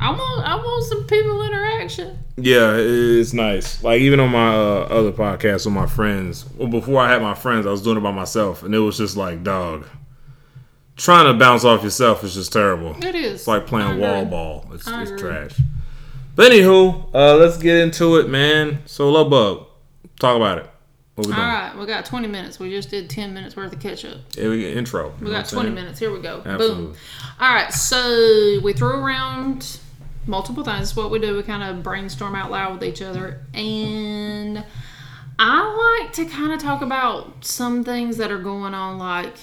I 0.00 0.10
want 0.10 0.46
I 0.46 0.54
want 0.56 0.84
some 0.86 1.04
people 1.04 1.44
interaction. 1.44 2.18
Yeah, 2.36 2.76
it's 2.76 3.32
nice. 3.32 3.82
Like 3.82 4.00
even 4.00 4.20
on 4.20 4.30
my 4.30 4.54
uh, 4.54 4.86
other 4.90 5.12
podcast 5.12 5.66
with 5.66 5.74
my 5.74 5.86
friends. 5.86 6.46
Well, 6.56 6.68
before 6.68 7.00
I 7.00 7.10
had 7.10 7.20
my 7.20 7.34
friends, 7.34 7.66
I 7.66 7.70
was 7.70 7.82
doing 7.82 7.96
it 7.98 8.00
by 8.00 8.12
myself, 8.12 8.62
and 8.62 8.74
it 8.74 8.78
was 8.78 8.96
just 8.96 9.16
like, 9.16 9.42
dog, 9.42 9.86
trying 10.98 11.32
to 11.32 11.38
bounce 11.38 11.64
off 11.64 11.82
yourself 11.82 12.22
is 12.24 12.34
just 12.34 12.52
terrible. 12.52 12.94
It 13.02 13.14
is. 13.14 13.34
It's 13.34 13.48
like 13.48 13.66
playing 13.66 13.98
wall 13.98 14.26
ball. 14.26 14.66
It's, 14.72 14.86
it's 14.86 15.20
trash. 15.20 15.58
But 16.34 16.52
anywho, 16.52 17.14
uh, 17.14 17.36
let's 17.36 17.56
get 17.56 17.76
into 17.78 18.16
it, 18.16 18.28
man. 18.28 18.80
So, 18.86 19.08
Love 19.08 19.30
Bug, 19.30 19.66
talk 20.20 20.36
about 20.36 20.58
it. 20.58 20.70
What 21.14 21.26
we 21.26 21.32
All 21.32 21.38
doing? 21.38 21.48
right, 21.48 21.76
we 21.76 21.86
got 21.86 22.04
20 22.04 22.28
minutes. 22.28 22.60
We 22.60 22.70
just 22.70 22.90
did 22.90 23.10
10 23.10 23.34
minutes 23.34 23.56
worth 23.56 23.72
of 23.72 23.80
catch 23.80 24.04
up. 24.04 24.18
Here 24.36 24.50
we 24.50 24.60
get 24.60 24.76
intro. 24.76 25.12
We 25.20 25.30
got 25.30 25.48
20 25.48 25.70
minutes. 25.70 25.98
Here 25.98 26.12
we 26.12 26.20
go. 26.20 26.42
Absolutely. 26.44 26.84
Boom. 26.84 26.94
All 27.40 27.54
right, 27.54 27.72
so 27.72 28.60
we 28.62 28.72
threw 28.72 28.90
around 28.90 29.80
multiple 30.26 30.62
things. 30.62 30.78
That's 30.78 30.96
what 30.96 31.10
we 31.10 31.18
do. 31.18 31.36
We 31.36 31.42
kind 31.42 31.64
of 31.64 31.82
brainstorm 31.82 32.36
out 32.36 32.52
loud 32.52 32.74
with 32.74 32.84
each 32.84 33.02
other. 33.02 33.40
And 33.52 34.64
I 35.40 36.00
like 36.02 36.12
to 36.14 36.24
kind 36.26 36.52
of 36.52 36.60
talk 36.60 36.82
about 36.82 37.44
some 37.44 37.82
things 37.82 38.16
that 38.18 38.30
are 38.30 38.38
going 38.38 38.74
on, 38.74 38.98
like 38.98 39.38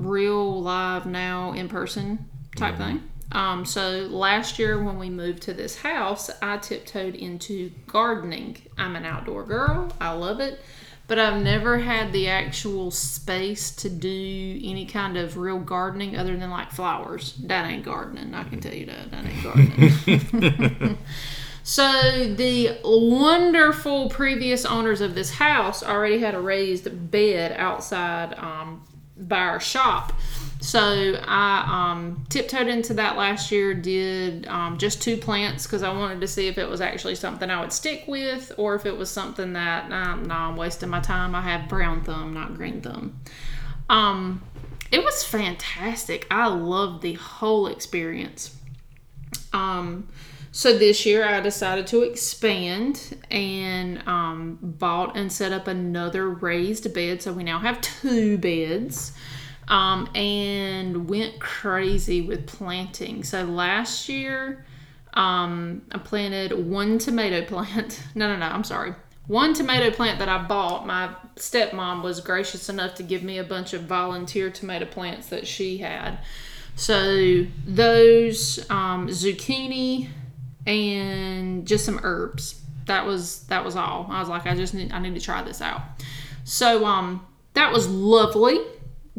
real 0.00 0.62
live 0.62 1.06
now 1.06 1.52
in 1.52 1.68
person 1.68 2.28
type 2.56 2.76
thing. 2.76 3.02
Um, 3.32 3.64
so 3.64 4.08
last 4.10 4.58
year 4.58 4.82
when 4.82 4.98
we 4.98 5.08
moved 5.08 5.42
to 5.42 5.54
this 5.54 5.76
house, 5.76 6.30
I 6.42 6.56
tiptoed 6.58 7.14
into 7.14 7.70
gardening. 7.86 8.56
I'm 8.76 8.96
an 8.96 9.04
outdoor 9.04 9.44
girl. 9.44 9.92
I 10.00 10.12
love 10.12 10.40
it. 10.40 10.60
But 11.06 11.18
I've 11.18 11.42
never 11.42 11.78
had 11.78 12.12
the 12.12 12.28
actual 12.28 12.92
space 12.92 13.72
to 13.76 13.90
do 13.90 14.60
any 14.62 14.86
kind 14.86 15.16
of 15.16 15.36
real 15.36 15.58
gardening 15.58 16.16
other 16.16 16.36
than 16.36 16.50
like 16.50 16.70
flowers. 16.70 17.34
That 17.44 17.68
ain't 17.68 17.84
gardening. 17.84 18.32
I 18.34 18.44
can 18.44 18.60
tell 18.60 18.74
you 18.74 18.86
that. 18.86 19.10
That 19.10 19.26
ain't 19.26 19.42
gardening. 19.42 20.98
So 21.62 22.34
the 22.34 22.78
wonderful 22.84 24.08
previous 24.08 24.64
owners 24.64 25.00
of 25.00 25.14
this 25.14 25.30
house 25.30 25.84
already 25.84 26.18
had 26.18 26.34
a 26.34 26.40
raised 26.40 27.10
bed 27.12 27.54
outside 27.56 28.34
um, 28.38 28.82
by 29.20 29.38
our 29.38 29.60
shop. 29.60 30.12
So 30.60 31.18
I 31.26 31.92
um, 31.92 32.26
tiptoed 32.28 32.68
into 32.68 32.92
that 32.94 33.16
last 33.16 33.50
year, 33.50 33.72
did 33.72 34.46
um, 34.46 34.76
just 34.76 35.00
two 35.00 35.16
plants 35.16 35.66
because 35.66 35.82
I 35.82 35.90
wanted 35.90 36.20
to 36.20 36.28
see 36.28 36.48
if 36.48 36.58
it 36.58 36.68
was 36.68 36.82
actually 36.82 37.14
something 37.14 37.48
I 37.48 37.60
would 37.60 37.72
stick 37.72 38.04
with 38.06 38.52
or 38.58 38.74
if 38.74 38.84
it 38.84 38.96
was 38.96 39.10
something 39.10 39.54
that, 39.54 39.88
nah, 39.88 40.16
nah 40.16 40.50
I'm 40.50 40.56
wasting 40.56 40.90
my 40.90 41.00
time. 41.00 41.34
I 41.34 41.40
have 41.40 41.68
brown 41.68 42.04
thumb, 42.04 42.34
not 42.34 42.54
green 42.54 42.82
thumb. 42.82 43.18
Um, 43.88 44.42
it 44.92 45.02
was 45.02 45.24
fantastic. 45.24 46.26
I 46.30 46.48
loved 46.48 47.02
the 47.02 47.14
whole 47.14 47.66
experience. 47.66 48.54
Um, 49.54 50.08
so 50.52 50.76
this 50.76 51.06
year 51.06 51.26
I 51.26 51.40
decided 51.40 51.86
to 51.88 52.02
expand 52.02 53.16
and 53.30 54.02
um, 54.06 54.58
bought 54.60 55.16
and 55.16 55.30
set 55.32 55.52
up 55.52 55.68
another 55.68 56.28
raised 56.28 56.92
bed. 56.92 57.22
So 57.22 57.32
we 57.32 57.44
now 57.44 57.60
have 57.60 57.80
two 57.80 58.38
beds. 58.38 59.12
Um, 59.68 60.08
and 60.16 61.08
went 61.08 61.38
crazy 61.38 62.22
with 62.22 62.48
planting. 62.48 63.22
So 63.22 63.44
last 63.44 64.08
year, 64.08 64.64
um, 65.14 65.82
I 65.92 65.98
planted 65.98 66.66
one 66.66 66.98
tomato 66.98 67.44
plant. 67.44 68.02
No, 68.16 68.26
no, 68.26 68.36
no, 68.36 68.46
I'm 68.46 68.64
sorry. 68.64 68.94
One 69.28 69.54
tomato 69.54 69.92
plant 69.92 70.18
that 70.18 70.28
I 70.28 70.42
bought, 70.42 70.88
my 70.88 71.14
stepmom 71.36 72.02
was 72.02 72.18
gracious 72.20 72.68
enough 72.68 72.96
to 72.96 73.04
give 73.04 73.22
me 73.22 73.38
a 73.38 73.44
bunch 73.44 73.72
of 73.72 73.82
volunteer 73.82 74.50
tomato 74.50 74.86
plants 74.86 75.28
that 75.28 75.46
she 75.46 75.78
had. 75.78 76.18
So 76.74 77.46
those 77.64 78.58
um, 78.70 79.06
zucchini 79.06 80.08
and 80.66 81.66
just 81.66 81.84
some 81.84 82.00
herbs. 82.02 82.60
That 82.86 83.06
was 83.06 83.46
that 83.46 83.64
was 83.64 83.76
all. 83.76 84.06
I 84.10 84.20
was 84.20 84.28
like, 84.28 84.46
I 84.46 84.54
just 84.54 84.74
need 84.74 84.92
I 84.92 84.98
need 84.98 85.14
to 85.14 85.20
try 85.20 85.42
this 85.42 85.60
out. 85.60 85.82
So 86.44 86.84
um, 86.84 87.26
that 87.54 87.72
was 87.72 87.88
lovely 87.88 88.58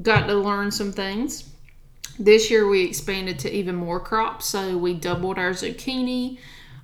got 0.01 0.27
to 0.27 0.35
learn 0.35 0.71
some 0.71 0.91
things. 0.91 1.49
This 2.19 2.51
year 2.51 2.67
we 2.67 2.83
expanded 2.83 3.39
to 3.39 3.51
even 3.51 3.75
more 3.75 3.99
crops, 3.99 4.45
so 4.47 4.77
we 4.77 4.93
doubled 4.93 5.37
our 5.37 5.51
zucchini, 5.51 6.37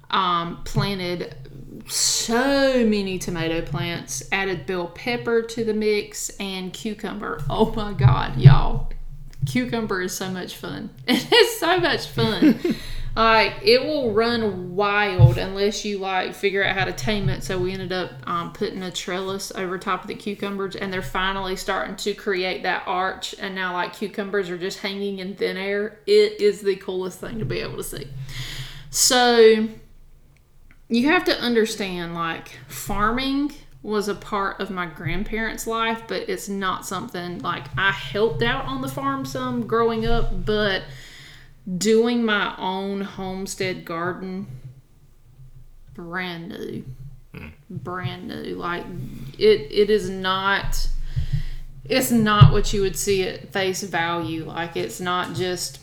um, 0.09 0.61
planted 0.63 1.35
so 1.87 2.85
many 2.85 3.19
tomato 3.19 3.61
plants, 3.61 4.23
added 4.31 4.65
bell 4.65 4.87
pepper 4.87 5.41
to 5.41 5.63
the 5.63 5.73
mix, 5.73 6.29
and 6.39 6.73
cucumber. 6.73 7.41
Oh 7.49 7.73
my 7.75 7.93
God, 7.93 8.37
y'all! 8.37 8.91
Cucumber 9.45 10.01
is 10.01 10.15
so 10.15 10.29
much 10.29 10.55
fun. 10.55 10.89
It 11.07 11.31
is 11.31 11.59
so 11.59 11.79
much 11.79 12.07
fun. 12.07 12.59
like 13.17 13.55
it 13.63 13.83
will 13.83 14.13
run 14.13 14.75
wild 14.75 15.39
unless 15.39 15.83
you 15.83 15.97
like 15.97 16.35
figure 16.35 16.63
out 16.63 16.75
how 16.75 16.85
to 16.85 16.93
tame 16.93 17.29
it. 17.29 17.43
So 17.43 17.57
we 17.57 17.73
ended 17.73 17.91
up 17.91 18.11
um, 18.27 18.53
putting 18.53 18.83
a 18.83 18.91
trellis 18.91 19.51
over 19.55 19.79
top 19.79 20.03
of 20.03 20.07
the 20.07 20.13
cucumbers 20.13 20.75
and 20.75 20.93
they're 20.93 21.01
finally 21.01 21.55
starting 21.55 21.95
to 21.95 22.13
create 22.13 22.61
that 22.61 22.83
arch. 22.85 23.33
And 23.39 23.55
now 23.55 23.73
like 23.73 23.93
cucumbers 23.95 24.51
are 24.51 24.57
just 24.57 24.79
hanging 24.79 25.17
in 25.17 25.35
thin 25.35 25.57
air. 25.57 25.97
It 26.05 26.39
is 26.39 26.61
the 26.61 26.75
coolest 26.75 27.19
thing 27.19 27.39
to 27.39 27.45
be 27.45 27.59
able 27.59 27.77
to 27.77 27.83
see. 27.83 28.07
So 28.91 29.67
you 30.87 31.07
have 31.07 31.23
to 31.25 31.39
understand 31.39 32.13
like 32.13 32.49
farming 32.67 33.51
was 33.81 34.07
a 34.07 34.15
part 34.15 34.59
of 34.59 34.69
my 34.69 34.85
grandparents 34.85 35.65
life 35.65 36.03
but 36.07 36.27
it's 36.27 36.49
not 36.49 36.85
something 36.85 37.39
like 37.39 37.65
i 37.77 37.91
helped 37.91 38.41
out 38.41 38.65
on 38.65 38.81
the 38.81 38.87
farm 38.87 39.23
some 39.23 39.67
growing 39.67 40.05
up 40.05 40.45
but 40.45 40.83
doing 41.75 42.23
my 42.23 42.55
own 42.57 43.01
homestead 43.01 43.85
garden. 43.85 44.47
Brand 45.93 46.49
new. 46.49 46.85
Mm. 47.33 47.51
brand 47.69 48.27
new. 48.27 48.55
Like 48.55 48.85
it 49.37 49.67
it 49.71 49.89
is 49.89 50.09
not 50.09 50.87
it's 51.85 52.11
not 52.11 52.51
what 52.51 52.73
you 52.73 52.81
would 52.81 52.95
see 52.95 53.23
at 53.23 53.51
face 53.51 53.83
value. 53.83 54.45
Like 54.45 54.77
it's 54.77 54.99
not 54.99 55.35
just 55.35 55.79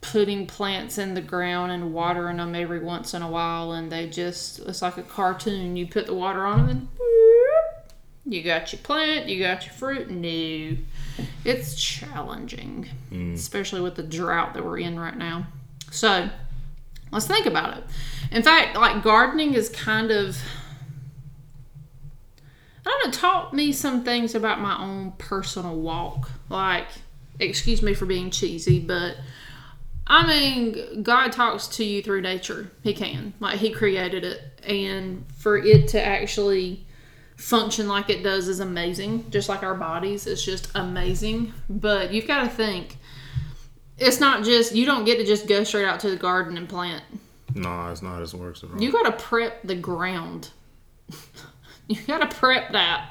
putting 0.00 0.46
plants 0.46 0.98
in 0.98 1.14
the 1.14 1.20
ground 1.20 1.72
and 1.72 1.92
watering 1.92 2.36
them 2.36 2.54
every 2.54 2.78
once 2.78 3.12
in 3.12 3.22
a 3.22 3.30
while 3.30 3.72
and 3.72 3.90
they 3.90 4.08
just 4.08 4.60
it's 4.60 4.82
like 4.82 4.96
a 4.96 5.02
cartoon. 5.02 5.76
You 5.76 5.86
put 5.86 6.06
the 6.06 6.14
water 6.14 6.44
on 6.44 6.66
them 6.66 6.88
and 8.24 8.34
you 8.34 8.42
got 8.42 8.72
your 8.72 8.80
plant 8.82 9.28
you 9.28 9.42
got 9.42 9.64
your 9.64 9.72
fruit 9.74 10.10
new 10.10 10.76
it's 11.46 11.74
challenging, 11.74 12.88
mm. 13.10 13.34
especially 13.34 13.80
with 13.80 13.94
the 13.94 14.02
drought 14.02 14.54
that 14.54 14.64
we're 14.64 14.78
in 14.78 14.98
right 14.98 15.16
now. 15.16 15.46
So 15.90 16.28
let's 17.12 17.26
think 17.26 17.46
about 17.46 17.78
it. 17.78 17.84
In 18.32 18.42
fact, 18.42 18.76
like 18.76 19.02
gardening 19.02 19.54
is 19.54 19.68
kind 19.68 20.10
of 20.10 20.36
I 22.84 22.90
don't 22.90 23.06
know, 23.06 23.10
taught 23.12 23.52
me 23.52 23.72
some 23.72 24.04
things 24.04 24.34
about 24.34 24.60
my 24.60 24.78
own 24.78 25.12
personal 25.18 25.74
walk. 25.74 26.30
Like, 26.48 26.86
excuse 27.40 27.82
me 27.82 27.94
for 27.94 28.06
being 28.06 28.30
cheesy, 28.30 28.78
but 28.78 29.16
I 30.06 30.24
mean, 30.24 31.02
God 31.02 31.32
talks 31.32 31.66
to 31.68 31.84
you 31.84 32.00
through 32.00 32.20
nature. 32.20 32.70
He 32.82 32.94
can. 32.94 33.34
Like, 33.40 33.58
He 33.58 33.70
created 33.70 34.24
it. 34.24 34.40
And 34.62 35.24
for 35.36 35.56
it 35.58 35.88
to 35.88 36.04
actually 36.04 36.85
function 37.36 37.88
like 37.88 38.10
it 38.10 38.22
does 38.22 38.48
is 38.48 38.60
amazing. 38.60 39.30
Just 39.30 39.48
like 39.48 39.62
our 39.62 39.74
bodies, 39.74 40.26
it's 40.26 40.44
just 40.44 40.70
amazing. 40.74 41.52
But 41.68 42.12
you've 42.12 42.26
got 42.26 42.44
to 42.44 42.48
think 42.48 42.96
it's 43.98 44.20
not 44.20 44.44
just 44.44 44.74
you 44.74 44.84
don't 44.84 45.04
get 45.04 45.18
to 45.18 45.24
just 45.24 45.46
go 45.46 45.64
straight 45.64 45.86
out 45.86 46.00
to 46.00 46.10
the 46.10 46.16
garden 46.16 46.56
and 46.56 46.68
plant. 46.68 47.02
No, 47.54 47.90
it's 47.90 48.02
not 48.02 48.20
as 48.20 48.34
it 48.34 48.40
works. 48.40 48.62
You 48.78 48.92
got 48.92 49.04
to 49.04 49.24
prep 49.24 49.62
the 49.62 49.74
ground. 49.74 50.50
you 51.88 51.96
got 52.06 52.28
to 52.28 52.36
prep 52.36 52.72
that. 52.72 53.10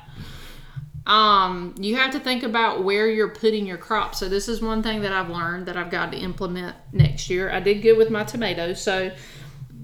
Um, 1.08 1.76
you 1.80 1.96
have 1.96 2.12
to 2.12 2.20
think 2.20 2.44
about 2.44 2.84
where 2.84 3.08
you're 3.08 3.30
putting 3.30 3.66
your 3.66 3.78
crops. 3.78 4.20
So 4.20 4.30
this 4.30 4.48
is 4.48 4.62
one 4.62 4.82
thing 4.82 5.02
that 5.02 5.12
I've 5.12 5.30
learned 5.30 5.68
that 5.68 5.78
I've 5.78 5.92
got 5.92 6.12
to 6.12 6.18
implement 6.18 6.76
next 6.92 7.30
year. 7.30 7.52
I 7.52 7.60
did 7.60 7.82
good 7.82 7.98
with 7.98 8.10
my 8.10 8.24
tomatoes. 8.24 8.82
So 8.82 9.12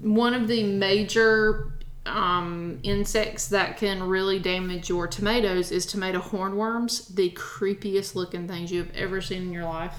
one 0.00 0.34
of 0.34 0.48
the 0.48 0.64
major 0.64 1.71
um, 2.06 2.80
insects 2.82 3.48
that 3.48 3.76
can 3.76 4.02
really 4.02 4.38
damage 4.38 4.88
your 4.88 5.06
tomatoes 5.06 5.70
is 5.70 5.86
tomato 5.86 6.20
hornworms, 6.20 7.14
the 7.14 7.30
creepiest 7.30 8.14
looking 8.14 8.48
things 8.48 8.72
you've 8.72 8.94
ever 8.96 9.20
seen 9.20 9.42
in 9.42 9.52
your 9.52 9.64
life. 9.64 9.94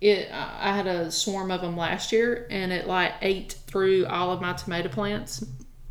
It, 0.00 0.28
I 0.32 0.74
had 0.74 0.86
a 0.86 1.10
swarm 1.10 1.50
of 1.50 1.60
them 1.60 1.76
last 1.76 2.12
year, 2.12 2.46
and 2.50 2.72
it 2.72 2.86
like 2.86 3.14
ate 3.22 3.52
through 3.66 4.06
all 4.06 4.32
of 4.32 4.40
my 4.40 4.52
tomato 4.52 4.88
plants. 4.88 5.44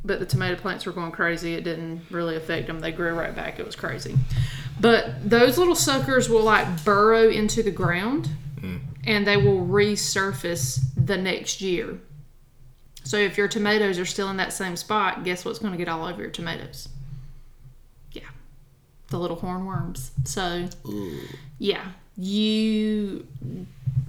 But 0.03 0.19
the 0.19 0.25
tomato 0.25 0.55
plants 0.59 0.85
were 0.85 0.91
going 0.91 1.11
crazy. 1.11 1.53
It 1.53 1.63
didn't 1.63 2.01
really 2.09 2.35
affect 2.35 2.67
them. 2.67 2.79
They 2.79 2.91
grew 2.91 3.13
right 3.13 3.35
back. 3.35 3.59
It 3.59 3.65
was 3.65 3.75
crazy. 3.75 4.15
But 4.79 5.29
those 5.29 5.57
little 5.57 5.75
suckers 5.75 6.27
will 6.27 6.43
like 6.43 6.83
burrow 6.83 7.29
into 7.29 7.63
the 7.63 7.71
ground, 7.71 8.29
mm. 8.59 8.81
and 9.05 9.25
they 9.25 9.37
will 9.37 9.65
resurface 9.65 10.81
the 10.97 11.17
next 11.17 11.61
year 11.61 11.99
so 13.03 13.17
if 13.17 13.37
your 13.37 13.47
tomatoes 13.47 13.99
are 13.99 14.05
still 14.05 14.29
in 14.29 14.37
that 14.37 14.53
same 14.53 14.75
spot, 14.75 15.23
guess 15.23 15.43
what's 15.43 15.59
going 15.59 15.71
to 15.71 15.77
get 15.77 15.89
all 15.89 16.05
over 16.05 16.21
your 16.21 16.31
tomatoes? 16.31 16.89
Yeah, 18.11 18.29
the 19.09 19.17
little 19.17 19.37
hornworms. 19.37 20.11
So, 20.23 20.67
Ooh. 20.87 21.19
yeah, 21.57 21.91
you 22.17 23.27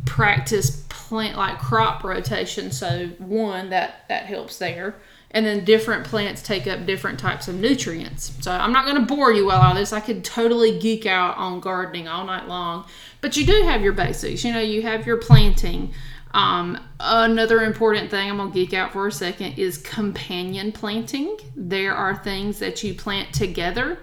practice 0.05 0.85
plant 0.89 1.37
like 1.37 1.59
crop 1.59 2.05
rotation. 2.05 2.71
So 2.71 3.09
one 3.19 3.71
that 3.71 4.05
that 4.09 4.27
helps 4.27 4.59
there, 4.59 4.97
and 5.31 5.47
then 5.47 5.65
different 5.65 6.05
plants 6.05 6.43
take 6.43 6.67
up 6.67 6.85
different 6.87 7.19
types 7.19 7.49
of 7.49 7.55
nutrients. 7.55 8.33
So 8.41 8.51
I'm 8.53 8.73
not 8.73 8.85
going 8.85 8.97
to 8.97 9.15
bore 9.15 9.33
you 9.33 9.47
with 9.47 9.55
all 9.55 9.75
this. 9.75 9.93
I 9.93 10.01
could 10.01 10.25
totally 10.25 10.79
geek 10.79 11.07
out 11.07 11.37
on 11.39 11.61
gardening 11.61 12.09
all 12.09 12.25
night 12.25 12.47
long, 12.47 12.87
but 13.21 13.37
you 13.37 13.47
do 13.47 13.63
have 13.63 13.83
your 13.83 13.93
basics. 13.93 14.45
You 14.45 14.53
know, 14.53 14.61
you 14.61 14.83
have 14.83 15.07
your 15.07 15.17
planting 15.17 15.93
um, 16.35 16.79
another 16.99 17.62
important 17.62 18.11
thing 18.11 18.31
I'm 18.31 18.39
gonna 18.39 18.51
geek 18.51 18.73
out 18.73 18.93
for 18.93 19.07
a 19.07 19.12
second 19.12 19.59
is 19.59 19.79
companion 19.79 20.73
planting. 20.73 21.37
There 21.55 21.95
are 21.95 22.17
things 22.17 22.59
that 22.61 22.83
you 22.83 22.95
plant 22.95 23.35
together. 23.35 23.99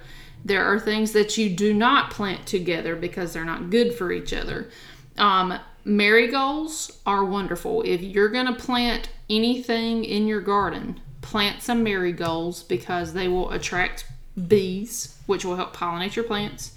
There 0.45 0.63
are 0.63 0.79
things 0.79 1.11
that 1.13 1.37
you 1.37 1.49
do 1.49 1.73
not 1.73 2.11
plant 2.11 2.45
together 2.45 2.95
because 2.95 3.33
they're 3.33 3.45
not 3.45 3.69
good 3.69 3.93
for 3.93 4.11
each 4.11 4.31
other. 4.31 4.69
Um, 5.17 5.59
marigolds 5.83 6.99
are 7.05 7.25
wonderful. 7.25 7.81
If 7.81 8.01
you're 8.01 8.29
gonna 8.29 8.55
plant 8.55 9.09
anything 9.29 10.05
in 10.05 10.27
your 10.27 10.41
garden, 10.41 10.99
plant 11.21 11.61
some 11.63 11.83
marigolds 11.83 12.63
because 12.63 13.13
they 13.13 13.27
will 13.27 13.51
attract 13.51 14.05
bees, 14.47 15.17
which 15.25 15.43
will 15.43 15.55
help 15.55 15.75
pollinate 15.75 16.15
your 16.15 16.25
plants 16.25 16.73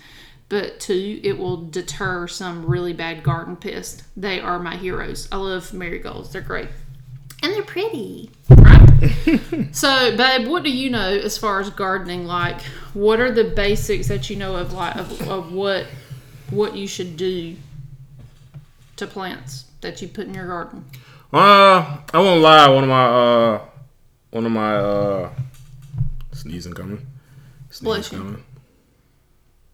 but 0.53 0.79
two, 0.79 1.19
it 1.25 1.39
will 1.39 1.57
deter 1.57 2.29
some 2.29 2.67
really 2.67 2.93
bad 2.93 3.23
garden 3.23 3.57
pests. 3.57 4.03
They 4.15 4.39
are 4.39 4.59
my 4.59 4.77
heroes. 4.77 5.27
I 5.33 5.39
love 5.39 5.73
marigolds. 5.73 6.31
They're 6.31 6.43
great. 6.43 6.69
And 7.43 7.55
they're 7.55 7.63
pretty. 7.63 8.29
Right? 8.51 9.41
so, 9.73 10.15
babe, 10.15 10.47
what 10.47 10.63
do 10.63 10.71
you 10.71 10.91
know 10.91 11.09
as 11.09 11.39
far 11.39 11.61
as 11.61 11.71
gardening? 11.71 12.27
Like, 12.27 12.61
what 12.93 13.19
are 13.19 13.33
the 13.33 13.45
basics 13.45 14.09
that 14.09 14.29
you 14.29 14.37
know 14.37 14.57
of 14.57 14.75
like 14.75 14.95
of, 14.97 15.27
of 15.27 15.53
what 15.55 15.87
what 16.51 16.77
you 16.77 16.87
should 16.87 17.17
do 17.17 17.57
to 18.97 19.07
plants 19.07 19.65
that 19.81 20.03
you 20.03 20.09
put 20.09 20.27
in 20.27 20.35
your 20.35 20.49
garden? 20.49 20.85
Uh, 21.33 21.97
I 22.13 22.19
won't 22.19 22.43
lie. 22.43 22.69
One 22.69 22.85
of 22.85 22.91
my 22.91 23.07
uh, 23.07 23.61
one 24.33 24.45
of 24.45 24.53
my 24.53 24.77
uh, 24.77 25.31
sneezing 26.33 26.75
coming. 26.75 27.07
Sneezing 27.71 28.19
coming. 28.19 28.45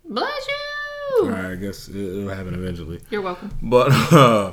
Bless 0.09 0.47
you. 0.47 1.31
right, 1.31 1.53
I 1.53 1.55
guess 1.55 1.89
it, 1.89 1.97
it'll 1.97 2.29
happen 2.29 2.55
eventually. 2.55 3.01
You're 3.11 3.23
welcome. 3.23 3.51
But 3.63 3.93
uh, 4.13 4.53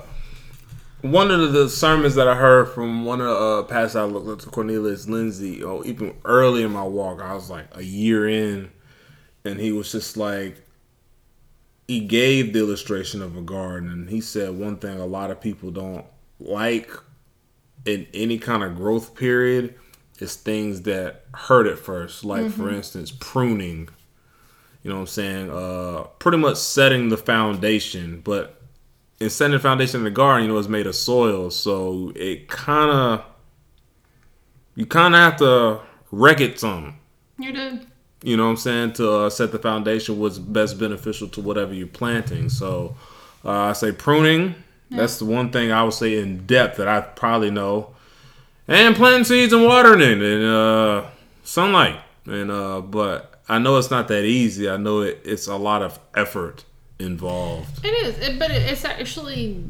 one 1.02 1.32
of 1.32 1.54
the 1.54 1.70
sermons 1.70 2.16
that 2.16 2.28
I 2.28 2.36
heard 2.36 2.70
from 2.70 3.06
one 3.06 3.22
of 3.22 3.28
uh, 3.28 3.64
Pastor 3.64 4.00
I 4.00 4.04
looked 4.04 4.28
up 4.28 4.40
to 4.40 4.50
Cornelius 4.50 5.08
Lindsey, 5.08 5.64
oh, 5.64 5.84
even 5.86 6.16
early 6.26 6.64
in 6.64 6.72
my 6.72 6.84
walk, 6.84 7.22
I 7.22 7.34
was 7.34 7.50
like 7.50 7.68
a 7.74 7.84
year 7.84 8.28
in, 8.28 8.72
and 9.44 9.60
he 9.60 9.72
was 9.72 9.92
just 9.92 10.18
like, 10.18 10.62
he 11.88 12.00
gave 12.00 12.54
the 12.54 12.60
illustration 12.60 13.22
of 13.22 13.38
a 13.38 13.42
garden, 13.42 13.90
and 13.90 14.10
he 14.10 14.20
said 14.20 14.58
one 14.58 14.78
thing 14.78 15.00
a 15.00 15.06
lot 15.06 15.32
of 15.32 15.40
people 15.40 15.72
don't 15.72 16.06
like 16.40 16.92
in 17.86 18.08
any 18.14 18.40
kind 18.40 18.64
of 18.64 18.76
growth 18.76 19.16
period 19.16 19.76
is 20.20 20.36
things 20.36 20.82
that 20.84 21.26
hurt 21.34 21.68
at 21.68 21.78
first, 21.78 22.26
like 22.26 22.50
for 22.52 22.70
instance, 22.70 23.12
pruning. 23.12 23.90
You 24.86 24.92
know 24.92 24.98
what 24.98 25.02
I'm 25.02 25.08
saying? 25.08 25.50
Uh, 25.50 26.04
pretty 26.20 26.38
much 26.38 26.58
setting 26.58 27.10
the 27.10 27.18
foundation, 27.18 28.22
but 28.24 28.62
in 29.20 29.32
setting 29.32 29.54
the 29.54 29.60
foundation 29.60 30.02
in 30.02 30.04
the 30.04 30.12
garden, 30.12 30.46
you 30.46 30.54
know, 30.54 30.60
it's 30.60 30.68
made 30.68 30.86
of 30.86 30.94
soil, 30.94 31.50
so 31.50 32.14
it 32.16 32.48
kind 32.48 32.92
of 32.92 33.26
you 34.76 34.86
kind 34.86 35.16
of 35.16 35.22
have 35.22 35.38
to 35.38 35.80
wreck 36.12 36.40
it 36.40 36.60
some. 36.60 36.98
You 37.40 37.52
do. 37.52 37.80
You 38.22 38.38
know 38.38 38.44
what 38.44 38.52
I'm 38.52 38.58
saying? 38.58 38.94
To 38.94 39.12
uh, 39.12 39.30
set 39.32 39.52
the 39.52 39.58
foundation, 39.58 40.20
what's 40.20 40.38
best 40.38 40.78
beneficial 40.78 41.30
to 41.30 41.42
whatever 41.42 41.74
you're 41.74 41.88
planting. 41.88 42.48
So 42.48 42.96
uh, 43.44 43.50
I 43.50 43.74
say 43.74 43.92
pruning. 43.92 44.54
That's 44.92 45.18
the 45.18 45.26
one 45.26 45.50
thing 45.50 45.72
I 45.72 45.84
would 45.84 45.94
say 45.94 46.20
in 46.20 46.46
depth 46.46 46.78
that 46.78 46.88
I 46.88 47.02
probably 47.02 47.50
know. 47.50 47.96
And 48.68 48.96
planting 48.96 49.24
seeds 49.24 49.52
and 49.52 49.66
watering 49.66 50.02
it 50.02 50.22
and 50.22 50.46
uh, 50.46 51.06
sunlight. 51.44 52.00
And 52.28 52.52
uh, 52.52 52.82
but 52.82 53.35
I 53.48 53.60
know 53.60 53.78
it's 53.78 53.92
not 53.92 54.08
that 54.08 54.24
easy. 54.26 54.70
I 54.70 54.78
know 54.78 55.02
it, 55.02 55.22
it's 55.24 55.48
a 55.48 55.56
lot 55.56 55.82
of 55.82 56.00
effort 56.16 56.66
involved. 57.00 57.86
It 57.86 57.90
is, 57.90 58.18
it, 58.20 58.40
but 58.40 58.52
it, 58.52 58.64
it's 58.64 58.86
actually. 58.86 59.64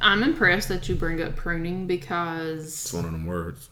I'm 0.00 0.22
impressed 0.24 0.68
that 0.68 0.88
you 0.88 0.96
bring 0.96 1.22
up 1.22 1.36
pruning 1.36 1.86
because 1.86 2.64
It's 2.66 2.92
one 2.92 3.04
of 3.04 3.12
them 3.12 3.24
words. 3.26 3.70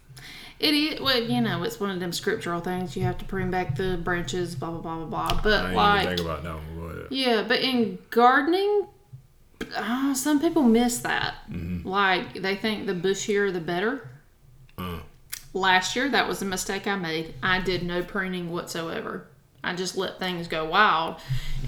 it 0.60 0.72
is. 0.74 1.00
Well, 1.00 1.20
you 1.20 1.40
know, 1.40 1.62
it's 1.64 1.80
one 1.80 1.90
of 1.90 1.98
them 1.98 2.12
scriptural 2.12 2.60
things. 2.60 2.96
You 2.96 3.02
have 3.02 3.18
to 3.18 3.24
prune 3.24 3.50
back 3.50 3.76
the 3.76 3.98
branches, 4.02 4.54
blah 4.54 4.70
blah 4.70 4.80
blah 4.80 5.06
blah 5.06 5.28
blah. 5.28 5.40
But 5.42 5.74
like, 5.74 6.08
think 6.08 6.20
about 6.20 6.42
that 6.44 6.54
one. 6.54 7.06
Yeah, 7.10 7.44
but 7.46 7.60
in 7.60 7.98
gardening, 8.10 8.86
uh, 9.76 10.14
some 10.14 10.40
people 10.40 10.62
miss 10.62 10.98
that. 10.98 11.34
Mm-hmm. 11.50 11.88
Like 11.88 12.34
they 12.34 12.54
think 12.56 12.86
the 12.86 12.94
bushier 12.94 13.52
the 13.52 13.60
better. 13.60 14.08
Last 15.52 15.96
year, 15.96 16.08
that 16.08 16.28
was 16.28 16.42
a 16.42 16.44
mistake 16.44 16.86
I 16.86 16.96
made. 16.96 17.34
I 17.42 17.60
did 17.60 17.82
no 17.82 18.02
pruning 18.02 18.50
whatsoever. 18.50 19.26
I 19.62 19.74
just 19.74 19.96
let 19.96 20.18
things 20.18 20.48
go 20.48 20.64
wild. 20.64 21.16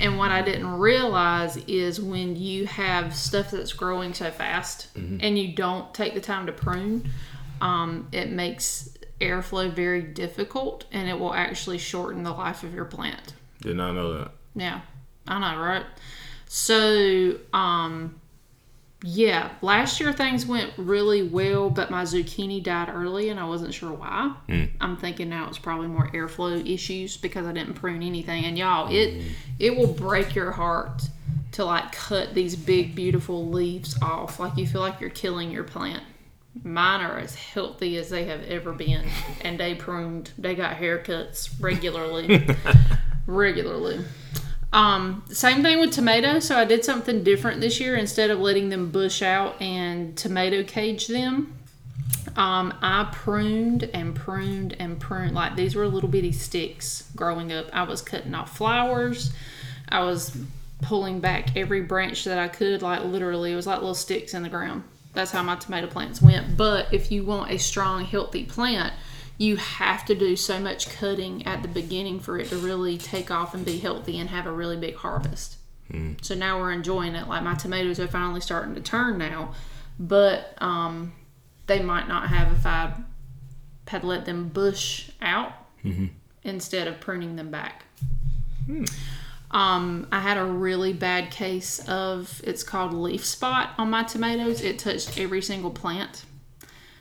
And 0.01 0.17
what 0.17 0.31
I 0.31 0.41
didn't 0.41 0.71
realize 0.79 1.57
is 1.67 2.01
when 2.01 2.37
you 2.37 2.67
have 2.67 3.15
stuff 3.15 3.51
that's 3.51 3.73
growing 3.73 4.15
so 4.15 4.31
fast 4.31 4.89
Mm-hmm. 4.97 5.19
and 5.21 5.39
you 5.39 5.55
don't 5.55 5.93
take 5.93 6.15
the 6.15 6.21
time 6.21 6.47
to 6.47 6.53
prune, 6.53 7.11
um, 7.61 8.09
it 8.13 8.31
makes 8.31 8.97
airflow 9.21 9.71
very 9.71 10.03
difficult 10.03 10.85
and 10.91 11.09
it 11.09 11.19
will 11.19 11.35
actually 11.35 11.79
shorten 11.79 12.23
the 12.23 12.33
life 12.33 12.63
of 12.63 12.73
your 12.75 12.85
plant. 12.87 13.35
Did 13.61 13.77
not 13.77 13.93
know 13.93 14.19
that. 14.19 14.31
Yeah, 14.55 14.81
I 15.29 15.39
know, 15.39 15.61
right? 15.61 15.85
So, 16.47 17.37
um, 17.53 18.21
yeah, 19.05 19.51
last 19.63 19.99
year 19.99 20.13
things 20.13 20.47
went 20.47 20.73
really 20.77 21.23
well, 21.23 21.71
but 21.71 21.91
my 21.91 22.05
zucchini 22.05 22.63
died 22.63 22.89
early 22.89 23.31
and 23.31 23.41
I 23.41 23.45
wasn't 23.45 23.75
sure 23.75 23.93
why. 23.93 24.35
Hmm. 24.49 24.65
I'm 24.81 24.97
thinking 24.97 25.29
now 25.29 25.49
it's 25.49 25.59
probably 25.59 25.89
more 25.89 26.09
airflow 26.09 26.65
issues 26.73 27.17
because 27.17 27.47
I 27.47 27.53
didn't 27.53 27.75
prune 27.75 28.03
anything. 28.03 28.45
And 28.45 28.57
y'all, 28.57 28.93
it 28.93 29.23
hmm. 29.23 29.29
it 29.59 29.77
will 29.77 29.93
break 29.93 30.35
your 30.35 30.53
heart 30.53 31.03
to 31.53 31.65
like 31.65 31.93
cut 31.93 32.35
these 32.35 32.55
big 32.55 32.95
beautiful 32.95 33.49
leaves 33.49 34.01
off. 34.01 34.39
Like 34.39 34.57
you 34.57 34.67
feel 34.67 34.81
like 34.81 35.01
you're 35.01 35.11
killing 35.11 35.51
your 35.51 35.65
plant. 35.65 36.05
Mine 36.63 37.01
are 37.01 37.19
as 37.19 37.35
healthy 37.35 37.97
as 37.97 38.11
they 38.11 38.27
have 38.27 38.43
ever 38.45 38.73
been, 38.73 39.09
and 39.41 39.59
they 39.59 39.75
pruned. 39.75 40.31
They 40.37 40.55
got 40.55 40.77
haircuts 40.77 41.51
regularly, 41.61 42.47
regularly. 43.27 44.05
Um, 44.73 45.23
same 45.29 45.63
thing 45.63 45.81
with 45.81 45.93
tomatoes. 45.93 46.47
So 46.47 46.57
I 46.57 46.65
did 46.65 46.85
something 46.85 47.23
different 47.23 47.61
this 47.61 47.79
year. 47.79 47.97
Instead 47.97 48.31
of 48.31 48.39
letting 48.39 48.71
them 48.71 48.91
bush 48.91 49.23
out 49.23 49.61
and 49.61 50.17
tomato 50.17 50.63
cage 50.63 51.09
them, 51.09 51.55
um, 52.37 52.73
I 52.81 53.09
pruned 53.13 53.85
and 53.93 54.15
pruned 54.15 54.75
and 54.79 54.99
pruned. 54.99 55.35
Like 55.35 55.57
these 55.57 55.75
were 55.75 55.87
little 55.87 56.09
bitty 56.09 56.33
sticks 56.33 57.11
growing 57.15 57.53
up. 57.53 57.67
I 57.73 57.83
was 57.83 58.01
cutting 58.01 58.35
off 58.35 58.57
flowers. 58.57 59.33
I 59.89 60.05
was 60.05 60.37
pulling 60.81 61.21
back 61.21 61.57
every 61.57 61.83
branch 61.83 62.25
that 62.25 62.39
I 62.39 62.49
could. 62.49 62.81
Like 62.81 63.05
literally, 63.05 63.53
it 63.53 63.57
was 63.57 63.67
like 63.67 63.79
little 63.79 63.95
sticks 63.95 64.33
in 64.33 64.43
the 64.43 64.49
ground. 64.49 64.85
That's 65.13 65.31
how 65.31 65.43
my 65.43 65.57
tomato 65.57 65.89
plants 65.89 66.23
went. 66.23 66.57
But 66.57 66.93
if 66.93 67.13
you 67.13 67.25
want 67.25 67.51
a 67.51 67.59
strong, 67.59 68.05
healthy 68.07 68.45
plant, 68.45 68.95
you 69.43 69.57
have 69.57 70.05
to 70.05 70.15
do 70.15 70.37
so 70.37 70.61
much 70.61 70.89
cutting 70.91 71.45
at 71.47 71.63
the 71.63 71.69
beginning 71.69 72.21
for 72.21 72.39
it 72.39 72.47
to 72.49 72.57
really 72.57 72.97
take 72.97 73.29
off 73.29 73.55
and 73.55 73.65
be 73.65 73.77
healthy 73.77 74.21
and 74.21 74.31
have 74.31 74.47
a 74.47 74.53
really 74.53 74.77
big 74.77 74.95
harvest. 74.95 75.57
So 76.23 76.37
now 76.37 76.61
we're 76.61 76.71
enjoying 76.71 77.17
it. 77.17 77.27
Like 77.27 77.43
my 77.43 77.55
tomatoes 77.55 77.99
are 77.99 78.07
finally 78.07 78.41
starting 78.41 78.77
to 78.77 78.81
turn 78.81 79.19
now, 79.19 79.53
but 79.99 80.55
um, 80.63 81.13
they 81.67 81.83
might 81.83 82.07
not 82.07 82.29
have 82.29 82.53
if 82.53 82.65
I 82.65 82.93
had 83.89 84.05
let 84.05 84.27
them 84.27 84.49
bush 84.49 85.11
out 85.21 85.53
instead 86.45 86.87
of 86.87 87.01
pruning 87.01 87.35
them 87.35 87.51
back. 87.51 87.85
Um, 89.51 90.07
I 90.13 90.21
had 90.21 90.39
a 90.39 90.45
really 90.45 90.93
bad 90.93 91.33
case 91.33 91.81
of 91.89 92.41
it's 92.45 92.63
called 92.63 92.95
leaf 92.95 93.27
spot 93.27 93.71
on 93.77 93.91
my 93.91 94.05
tomatoes. 94.05 94.63
It 94.63 94.79
touched 94.79 95.19
every 95.19 95.43
single 95.43 95.73
plant. 95.73 96.25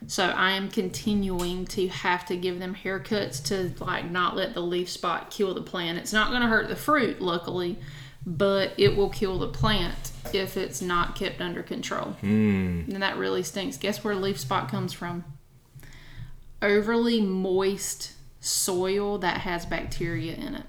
So 0.07 0.25
I 0.25 0.51
am 0.51 0.69
continuing 0.69 1.65
to 1.67 1.87
have 1.87 2.25
to 2.25 2.35
give 2.35 2.59
them 2.59 2.75
haircuts 2.75 3.43
to 3.45 3.83
like 3.83 4.09
not 4.09 4.35
let 4.35 4.53
the 4.53 4.61
leaf 4.61 4.89
spot 4.89 5.29
kill 5.29 5.53
the 5.53 5.61
plant. 5.61 5.97
It's 5.97 6.13
not 6.13 6.29
going 6.29 6.41
to 6.41 6.47
hurt 6.47 6.67
the 6.67 6.75
fruit, 6.75 7.21
luckily, 7.21 7.77
but 8.25 8.73
it 8.77 8.95
will 8.95 9.09
kill 9.09 9.39
the 9.39 9.47
plant 9.47 10.11
if 10.33 10.57
it's 10.57 10.81
not 10.81 11.15
kept 11.15 11.39
under 11.39 11.63
control. 11.63 12.11
Hmm. 12.21 12.83
And 12.91 13.03
that 13.03 13.17
really 13.17 13.43
stinks. 13.43 13.77
Guess 13.77 14.03
where 14.03 14.15
leaf 14.15 14.39
spot 14.39 14.69
comes 14.69 14.93
from? 14.93 15.23
Overly 16.61 17.21
moist 17.21 18.13
soil 18.39 19.19
that 19.19 19.41
has 19.41 19.65
bacteria 19.65 20.33
in 20.33 20.55
it. 20.55 20.65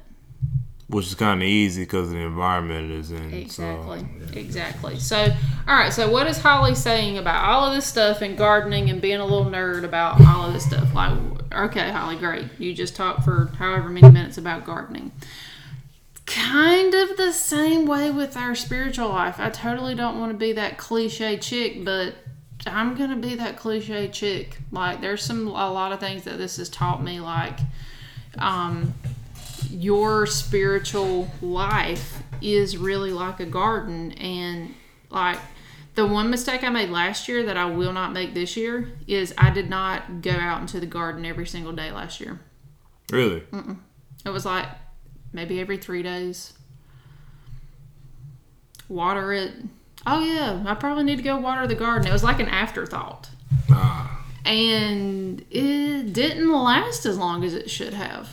Which 0.92 1.06
is 1.06 1.14
kind 1.14 1.40
of 1.40 1.48
easy 1.48 1.82
because 1.82 2.10
the 2.10 2.18
environment 2.18 2.90
is 2.90 3.10
in. 3.10 3.32
Exactly. 3.32 4.00
So, 4.00 4.38
Exactly. 4.38 4.98
So, 4.98 5.34
all 5.66 5.74
right. 5.74 5.92
So, 5.92 6.10
what 6.10 6.26
is 6.26 6.38
Holly 6.38 6.74
saying 6.74 7.16
about 7.16 7.44
all 7.44 7.66
of 7.66 7.74
this 7.74 7.86
stuff 7.86 8.20
and 8.20 8.36
gardening 8.36 8.90
and 8.90 9.00
being 9.00 9.18
a 9.18 9.24
little 9.24 9.46
nerd 9.46 9.84
about 9.84 10.20
all 10.20 10.46
of 10.46 10.52
this 10.52 10.66
stuff? 10.66 10.94
Like, 10.94 11.18
okay, 11.50 11.90
Holly, 11.90 12.16
great. 12.16 12.44
You 12.58 12.74
just 12.74 12.94
talked 12.94 13.24
for 13.24 13.50
however 13.58 13.88
many 13.88 14.10
minutes 14.10 14.36
about 14.36 14.66
gardening. 14.66 15.12
Kind 16.26 16.94
of 16.94 17.16
the 17.16 17.32
same 17.32 17.86
way 17.86 18.10
with 18.10 18.36
our 18.36 18.54
spiritual 18.54 19.08
life. 19.08 19.40
I 19.40 19.48
totally 19.48 19.94
don't 19.94 20.20
want 20.20 20.32
to 20.32 20.38
be 20.38 20.52
that 20.52 20.76
cliche 20.76 21.38
chick, 21.38 21.86
but 21.86 22.14
I'm 22.66 22.94
gonna 22.94 23.16
be 23.16 23.34
that 23.36 23.56
cliche 23.56 24.08
chick. 24.08 24.58
Like, 24.70 25.00
there's 25.00 25.22
some 25.22 25.48
a 25.48 25.72
lot 25.72 25.92
of 25.92 26.00
things 26.00 26.24
that 26.24 26.36
this 26.36 26.58
has 26.58 26.68
taught 26.68 27.02
me. 27.02 27.18
Like, 27.20 27.58
um, 28.38 28.94
your 29.70 30.26
spiritual 30.26 31.30
life 31.40 32.22
is 32.40 32.76
really 32.76 33.12
like 33.12 33.40
a 33.40 33.46
garden 33.46 34.12
and 34.12 34.74
like 35.10 35.38
the 35.94 36.06
one 36.06 36.30
mistake 36.30 36.64
I 36.64 36.70
made 36.70 36.90
last 36.90 37.28
year 37.28 37.42
that 37.44 37.56
I 37.56 37.66
will 37.66 37.92
not 37.92 38.12
make 38.12 38.34
this 38.34 38.56
year 38.56 38.92
is 39.06 39.34
I 39.36 39.50
did 39.50 39.68
not 39.68 40.22
go 40.22 40.30
out 40.32 40.60
into 40.60 40.80
the 40.80 40.86
garden 40.86 41.24
every 41.26 41.46
single 41.46 41.72
day 41.72 41.90
last 41.92 42.20
year. 42.20 42.40
really? 43.10 43.42
It 44.24 44.30
was 44.30 44.44
like 44.44 44.66
maybe 45.32 45.60
every 45.60 45.76
3 45.76 46.02
days. 46.02 46.54
Water 48.88 49.32
it. 49.32 49.52
Oh 50.06 50.24
yeah, 50.24 50.62
I 50.66 50.74
probably 50.74 51.04
need 51.04 51.16
to 51.16 51.22
go 51.22 51.36
water 51.36 51.66
the 51.66 51.74
garden. 51.74 52.08
It 52.08 52.12
was 52.12 52.24
like 52.24 52.40
an 52.40 52.48
afterthought. 52.48 53.30
Ah, 53.70 54.24
and 54.44 55.44
it 55.50 56.12
didn't 56.12 56.50
last 56.50 57.06
as 57.06 57.16
long 57.16 57.44
as 57.44 57.54
it 57.54 57.70
should 57.70 57.94
have. 57.94 58.28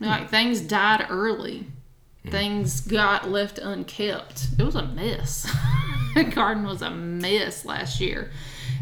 Like 0.00 0.30
things 0.30 0.60
died 0.60 1.06
early 1.10 1.66
Things 2.26 2.82
got 2.82 3.30
left 3.30 3.58
unkept. 3.58 4.48
It 4.58 4.62
was 4.62 4.74
a 4.74 4.86
mess. 4.86 5.50
the 6.14 6.24
garden 6.24 6.64
was 6.64 6.82
a 6.82 6.90
mess 6.90 7.64
last 7.64 8.00
year. 8.00 8.30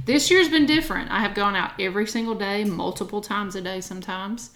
This 0.07 0.31
year's 0.31 0.49
been 0.49 0.67
different. 0.67 1.11
I 1.11 1.21
have 1.21 1.35
gone 1.35 1.55
out 1.55 1.73
every 1.79 2.07
single 2.07 2.35
day, 2.35 2.65
multiple 2.65 3.21
times 3.21 3.55
a 3.55 3.61
day 3.61 3.81
sometimes. 3.81 4.51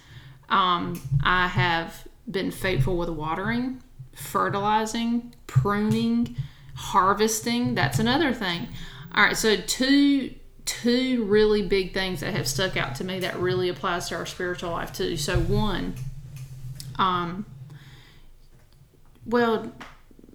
Um, 0.48 1.00
I 1.22 1.46
have 1.46 2.08
been 2.28 2.50
faithful 2.50 2.96
with 2.96 3.08
watering, 3.08 3.82
fertilizing, 4.14 5.34
pruning, 5.46 6.36
harvesting. 6.74 7.74
That's 7.74 7.98
another 7.98 8.34
thing. 8.34 8.68
All 9.14 9.24
right, 9.24 9.36
so 9.36 9.56
two 9.56 10.34
two 10.64 11.24
really 11.24 11.60
big 11.60 11.92
things 11.92 12.20
that 12.20 12.32
have 12.32 12.46
stuck 12.46 12.76
out 12.76 12.94
to 12.94 13.02
me 13.02 13.18
that 13.18 13.36
really 13.38 13.68
applies 13.68 14.08
to 14.08 14.14
our 14.14 14.24
spiritual 14.24 14.70
life 14.70 14.92
too. 14.92 15.16
So 15.16 15.38
one, 15.40 15.94
um, 17.02 17.46
well, 19.26 19.72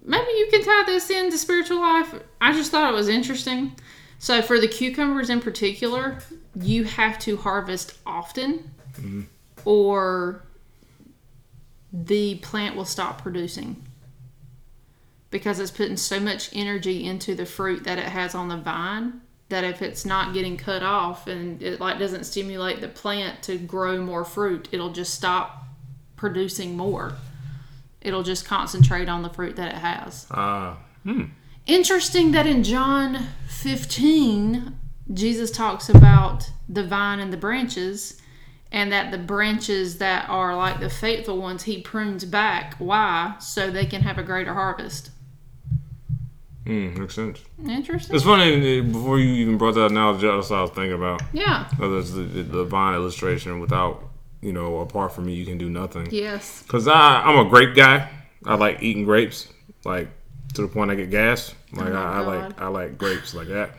maybe 0.04 0.30
you 0.32 0.48
can 0.50 0.62
tie 0.62 0.84
this 0.86 1.08
into 1.10 1.38
spiritual 1.38 1.80
life. 1.80 2.14
I 2.40 2.52
just 2.52 2.70
thought 2.70 2.92
it 2.92 2.94
was 2.94 3.08
interesting. 3.08 3.72
So 4.18 4.42
for 4.42 4.60
the 4.60 4.68
cucumbers 4.68 5.30
in 5.30 5.40
particular, 5.40 6.18
you 6.54 6.84
have 6.84 7.18
to 7.20 7.36
harvest 7.36 7.94
often, 8.04 8.70
or 9.64 10.42
the 11.92 12.36
plant 12.36 12.76
will 12.76 12.84
stop 12.84 13.22
producing 13.22 13.82
because 15.30 15.60
it's 15.60 15.70
putting 15.70 15.96
so 15.96 16.20
much 16.20 16.50
energy 16.54 17.04
into 17.04 17.34
the 17.34 17.46
fruit 17.46 17.84
that 17.84 17.98
it 17.98 18.04
has 18.04 18.34
on 18.34 18.48
the 18.48 18.56
vine 18.56 19.20
that 19.48 19.64
if 19.64 19.80
it's 19.80 20.04
not 20.04 20.34
getting 20.34 20.56
cut 20.56 20.82
off 20.82 21.26
and 21.26 21.62
it 21.62 21.80
like 21.80 21.98
doesn't 21.98 22.24
stimulate 22.24 22.80
the 22.80 22.88
plant 22.88 23.42
to 23.42 23.56
grow 23.56 24.02
more 24.02 24.24
fruit 24.24 24.68
it'll 24.72 24.92
just 24.92 25.14
stop 25.14 25.57
producing 26.18 26.76
more 26.76 27.14
it'll 28.02 28.22
just 28.22 28.44
concentrate 28.44 29.08
on 29.08 29.22
the 29.22 29.30
fruit 29.30 29.56
that 29.56 29.72
it 29.74 29.78
has 29.78 30.26
Ah, 30.30 30.76
interesting 31.66 32.32
that 32.32 32.46
in 32.46 32.62
john 32.62 33.26
15 33.48 34.74
jesus 35.14 35.50
talks 35.50 35.88
about 35.88 36.50
the 36.68 36.84
vine 36.84 37.18
and 37.20 37.32
the 37.32 37.36
branches 37.36 38.20
and 38.70 38.92
that 38.92 39.10
the 39.10 39.16
branches 39.18 39.96
that 39.98 40.28
are 40.28 40.54
like 40.54 40.78
the 40.80 40.90
faithful 40.90 41.38
ones 41.38 41.62
he 41.62 41.80
prunes 41.80 42.24
back 42.26 42.74
why 42.78 43.34
so 43.40 43.70
they 43.70 43.86
can 43.86 44.02
have 44.02 44.18
a 44.18 44.22
greater 44.22 44.52
harvest 44.54 45.10
mm, 46.66 46.94
makes 46.98 47.14
sense. 47.14 47.40
interesting 47.66 48.14
It's 48.14 48.24
funny 48.24 48.80
uh, 48.80 48.82
before 48.82 49.18
you 49.18 49.32
even 49.42 49.56
brought 49.56 49.74
that 49.76 49.90
analogy. 49.90 50.26
That's 50.26 50.50
what 50.50 50.58
I 50.58 50.62
was 50.62 50.70
thinking 50.72 50.92
about. 50.92 51.22
yeah 51.32 51.66
Uh, 51.80 51.88
the, 51.88 52.42
the 52.42 52.64
vine 52.64 52.94
illustration. 52.94 53.58
Without 53.60 54.07
you 54.48 54.54
know, 54.54 54.78
apart 54.80 55.12
from 55.12 55.26
me, 55.26 55.34
you 55.34 55.44
can 55.44 55.58
do 55.58 55.68
nothing. 55.68 56.08
yes 56.10 56.64
Cause 56.68 56.88
I 56.88 57.22
I'm 57.22 57.46
a 57.46 57.48
grape 57.48 57.76
guy. 57.76 58.08
I 58.46 58.54
like 58.54 58.82
eating 58.82 59.04
grapes, 59.04 59.48
like 59.84 60.08
to 60.54 60.62
the 60.62 60.68
point 60.68 60.90
I 60.90 60.94
get 60.94 61.10
gas. 61.10 61.54
Like 61.72 61.92
Oh 61.92 61.96
I, 61.96 62.18
I 62.18 62.20
like 62.20 62.60
I 62.60 62.68
like 62.68 62.96
grapes 62.96 63.34
like 63.34 63.48
that. 63.48 63.72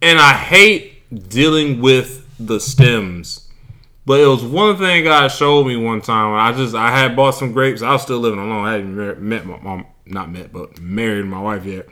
And 0.00 0.18
I 0.18 0.32
hate 0.32 1.28
dealing 1.28 1.80
with 1.80 2.26
the 2.38 2.58
stems. 2.58 3.48
But 4.06 4.20
it 4.20 4.26
was 4.26 4.44
one 4.44 4.78
thing 4.78 5.04
God 5.04 5.28
showed 5.28 5.66
me 5.66 5.76
one 5.76 6.00
time. 6.00 6.32
I 6.34 6.56
just 6.56 6.74
I 6.74 6.90
had 6.96 7.14
bought 7.14 7.32
some 7.32 7.52
grapes. 7.52 7.82
I 7.82 7.92
was 7.92 8.02
still 8.02 8.20
living 8.20 8.38
alone. 8.38 8.64
I 8.64 8.72
hadn't 8.72 9.20
met 9.20 9.44
my 9.44 9.58
mom, 9.60 9.86
not 10.06 10.30
met, 10.30 10.52
but 10.52 10.80
married 10.80 11.26
my 11.26 11.40
wife 11.40 11.64
yet. 11.64 11.88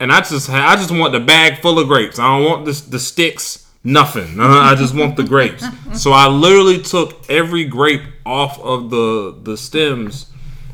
And 0.00 0.12
I 0.12 0.20
just 0.20 0.48
had, 0.48 0.60
I 0.60 0.76
just 0.76 0.90
want 0.90 1.12
the 1.12 1.20
bag 1.20 1.62
full 1.62 1.78
of 1.78 1.86
grapes. 1.86 2.18
I 2.18 2.26
don't 2.26 2.44
want 2.44 2.64
this 2.66 2.80
the 2.80 2.98
sticks, 2.98 3.63
nothing. 3.84 4.40
I 4.40 4.74
just 4.74 4.94
want 4.94 5.16
the 5.16 5.22
grapes. 5.22 5.64
So 5.92 6.12
I 6.12 6.26
literally 6.26 6.80
took 6.82 7.28
every 7.30 7.64
grape 7.64 8.02
off 8.26 8.58
of 8.60 8.90
the 8.90 9.38
the 9.42 9.56
stems 9.56 10.26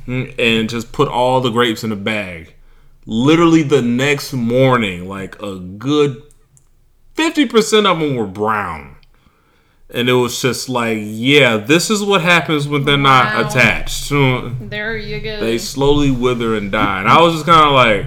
and 0.07 0.69
just 0.69 0.93
put 0.93 1.09
all 1.09 1.41
the 1.41 1.51
grapes 1.51 1.85
in 1.85 1.93
a 1.93 1.97
bag. 1.97 2.55
Literally 3.07 3.63
the 3.63 3.83
next 3.83 4.33
morning, 4.33 5.09
like 5.09 5.41
a 5.43 5.59
good 5.59 6.23
50% 7.17 7.87
of 7.87 7.99
them 7.99 8.17
were 8.17 8.27
brown. 8.27 8.97
And 9.93 10.09
it 10.09 10.13
was 10.13 10.41
just 10.41 10.69
like, 10.69 10.99
yeah, 11.01 11.57
this 11.57 11.91
is 11.91 12.03
what 12.03 12.23
happens 12.23 12.69
when 12.69 12.85
they're 12.85 12.97
Wow. 12.97 13.43
not 13.43 13.47
attached. 13.51 14.09
there 14.61 14.97
you 14.97 15.21
go 15.21 15.41
They 15.41 15.59
slowly 15.59 16.11
wither 16.13 16.55
and 16.55 16.71
die. 16.71 17.01
And 17.01 17.09
I 17.09 17.21
was 17.21 17.35
just 17.35 17.47
kind 17.47 17.67
of 17.67 17.73
like, 17.73 18.07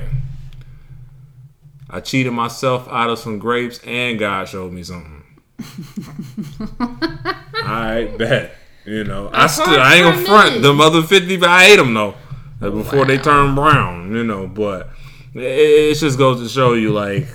I 1.94 2.00
cheated 2.00 2.34
myself 2.34 2.88
out 2.90 3.10
of 3.12 3.20
some 3.20 3.38
grapes, 3.38 3.80
and 3.86 4.18
God 4.18 4.48
showed 4.50 4.72
me 4.74 4.82
something. 4.84 5.24
I 6.80 8.14
bet. 8.18 8.56
You 8.86 9.04
know, 9.06 9.30
I 9.32 9.48
still 9.48 9.66
I 9.80 9.96
ain't 9.96 10.04
gonna 10.04 10.26
front 10.26 10.62
them 10.62 10.82
other 10.82 11.04
fifty. 11.04 11.38
but 11.38 11.50
I 11.50 11.66
ate 11.68 11.78
them 11.78 11.94
though 11.94 12.16
uh, 12.62 12.70
before 12.70 13.06
they 13.06 13.18
Wow. 13.18 13.24
turn 13.24 13.56
brown. 13.56 14.14
You 14.14 14.24
know, 14.26 14.48
but 14.48 14.90
it, 15.34 15.42
it 15.42 15.96
just 15.96 16.18
goes 16.18 16.42
to 16.42 16.50
show 16.50 16.74
you, 16.74 16.92
like, 16.92 17.26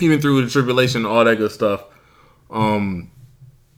even 0.00 0.20
through 0.20 0.42
the 0.44 0.50
tribulation 0.50 1.02
and 1.04 1.06
all 1.06 1.24
that 1.24 1.36
good 1.36 1.52
stuff, 1.52 1.84
um, 2.50 3.10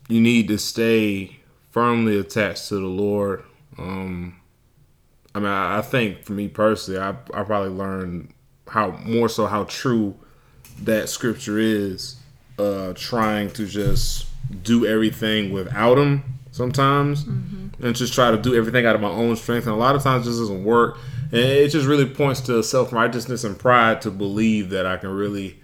you 0.09 0.21
need 0.21 0.49
to 0.49 0.57
stay 0.59 1.37
firmly 1.71 2.19
attached 2.19 2.69
to 2.69 2.77
the 2.77 2.87
Lord. 2.87 3.45
Um, 3.77 4.41
I 5.35 5.41
mean, 5.41 5.49
I, 5.49 5.79
I 5.79 5.83
think 5.83 6.25
for 6.25 6.33
me 6.33 6.49
personally, 6.49 6.99
I 7.01 7.11
I 7.35 7.43
probably 7.43 7.69
learned 7.71 8.33
how 8.71 8.91
more 9.05 9.29
so 9.29 9.47
how 9.47 9.65
true 9.65 10.15
that 10.83 11.09
scripture 11.09 11.59
is. 11.59 12.17
Uh, 12.59 12.93
trying 12.95 13.49
to 13.49 13.67
just 13.67 14.27
do 14.65 14.85
everything 14.85 15.53
without 15.53 15.97
him 15.97 16.25
sometimes, 16.51 17.23
and 17.81 17.95
just 17.95 18.13
try 18.13 18.33
to 18.33 18.37
do 18.37 18.55
everything 18.55 18.85
out 18.85 18.97
of 18.97 19.01
my 19.01 19.09
own 19.09 19.37
strength, 19.37 19.67
and 19.67 19.75
a 19.75 19.79
lot 19.79 19.95
of 19.95 20.03
times 20.03 20.27
this 20.27 20.39
doesn't 20.39 20.65
work. 20.65 20.99
And 21.31 21.37
it 21.41 21.69
just 21.69 21.87
really 21.87 22.07
points 22.07 22.41
to 22.43 22.63
self 22.63 22.93
righteousness 22.93 23.45
and 23.45 23.57
pride 23.59 24.01
to 24.03 24.11
believe 24.11 24.71
that 24.71 24.87
I 24.87 24.97
can 24.97 25.11
really 25.11 25.61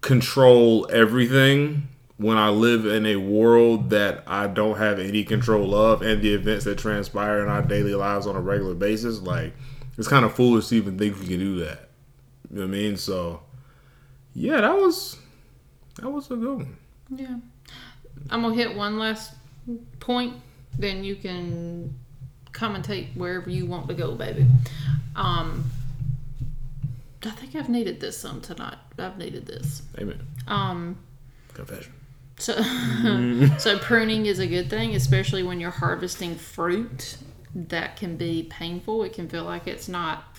control 0.00 0.86
everything 0.90 1.88
when 2.16 2.36
I 2.36 2.50
live 2.50 2.84
in 2.86 3.06
a 3.06 3.16
world 3.16 3.90
that 3.90 4.22
I 4.26 4.46
don't 4.46 4.76
have 4.76 4.98
any 4.98 5.24
control 5.24 5.74
of 5.74 6.02
and 6.02 6.22
the 6.22 6.34
events 6.34 6.64
that 6.64 6.78
transpire 6.78 7.42
in 7.42 7.48
our 7.48 7.62
daily 7.62 7.94
lives 7.94 8.26
on 8.26 8.36
a 8.36 8.40
regular 8.40 8.74
basis. 8.74 9.20
Like, 9.20 9.54
it's 9.96 10.08
kind 10.08 10.24
of 10.24 10.34
foolish 10.34 10.68
to 10.68 10.76
even 10.76 10.98
think 10.98 11.18
we 11.18 11.26
can 11.26 11.38
do 11.38 11.58
that. 11.60 11.88
You 12.54 12.60
know 12.60 12.66
what 12.66 12.76
I 12.76 12.78
mean? 12.78 12.96
So, 12.96 13.42
yeah, 14.32 14.60
that 14.60 14.76
was 14.76 15.16
that 15.96 16.08
was 16.08 16.30
a 16.30 16.36
good 16.36 16.58
one. 16.58 16.76
Yeah. 17.10 17.38
I'm 18.30 18.42
gonna 18.42 18.54
hit 18.54 18.76
one 18.76 18.96
last 18.96 19.32
point, 19.98 20.34
then 20.78 21.02
you 21.02 21.16
can 21.16 21.98
commentate 22.52 23.16
wherever 23.16 23.50
you 23.50 23.66
want 23.66 23.88
to 23.88 23.94
go, 23.94 24.14
baby. 24.14 24.46
Um 25.16 25.68
I 27.24 27.30
think 27.30 27.56
I've 27.56 27.68
needed 27.68 27.98
this 27.98 28.16
some 28.16 28.40
tonight. 28.40 28.78
I've 29.00 29.18
needed 29.18 29.46
this. 29.46 29.82
Amen. 29.98 30.20
Um 30.46 30.96
Confession. 31.54 31.92
so 32.38 32.62
so 33.58 33.80
pruning 33.80 34.26
is 34.26 34.38
a 34.38 34.46
good 34.46 34.70
thing, 34.70 34.94
especially 34.94 35.42
when 35.42 35.58
you're 35.58 35.72
harvesting 35.72 36.36
fruit 36.36 37.16
that 37.52 37.96
can 37.96 38.16
be 38.16 38.44
painful. 38.44 39.02
It 39.02 39.12
can 39.12 39.28
feel 39.28 39.42
like 39.42 39.66
it's 39.66 39.88
not 39.88 40.33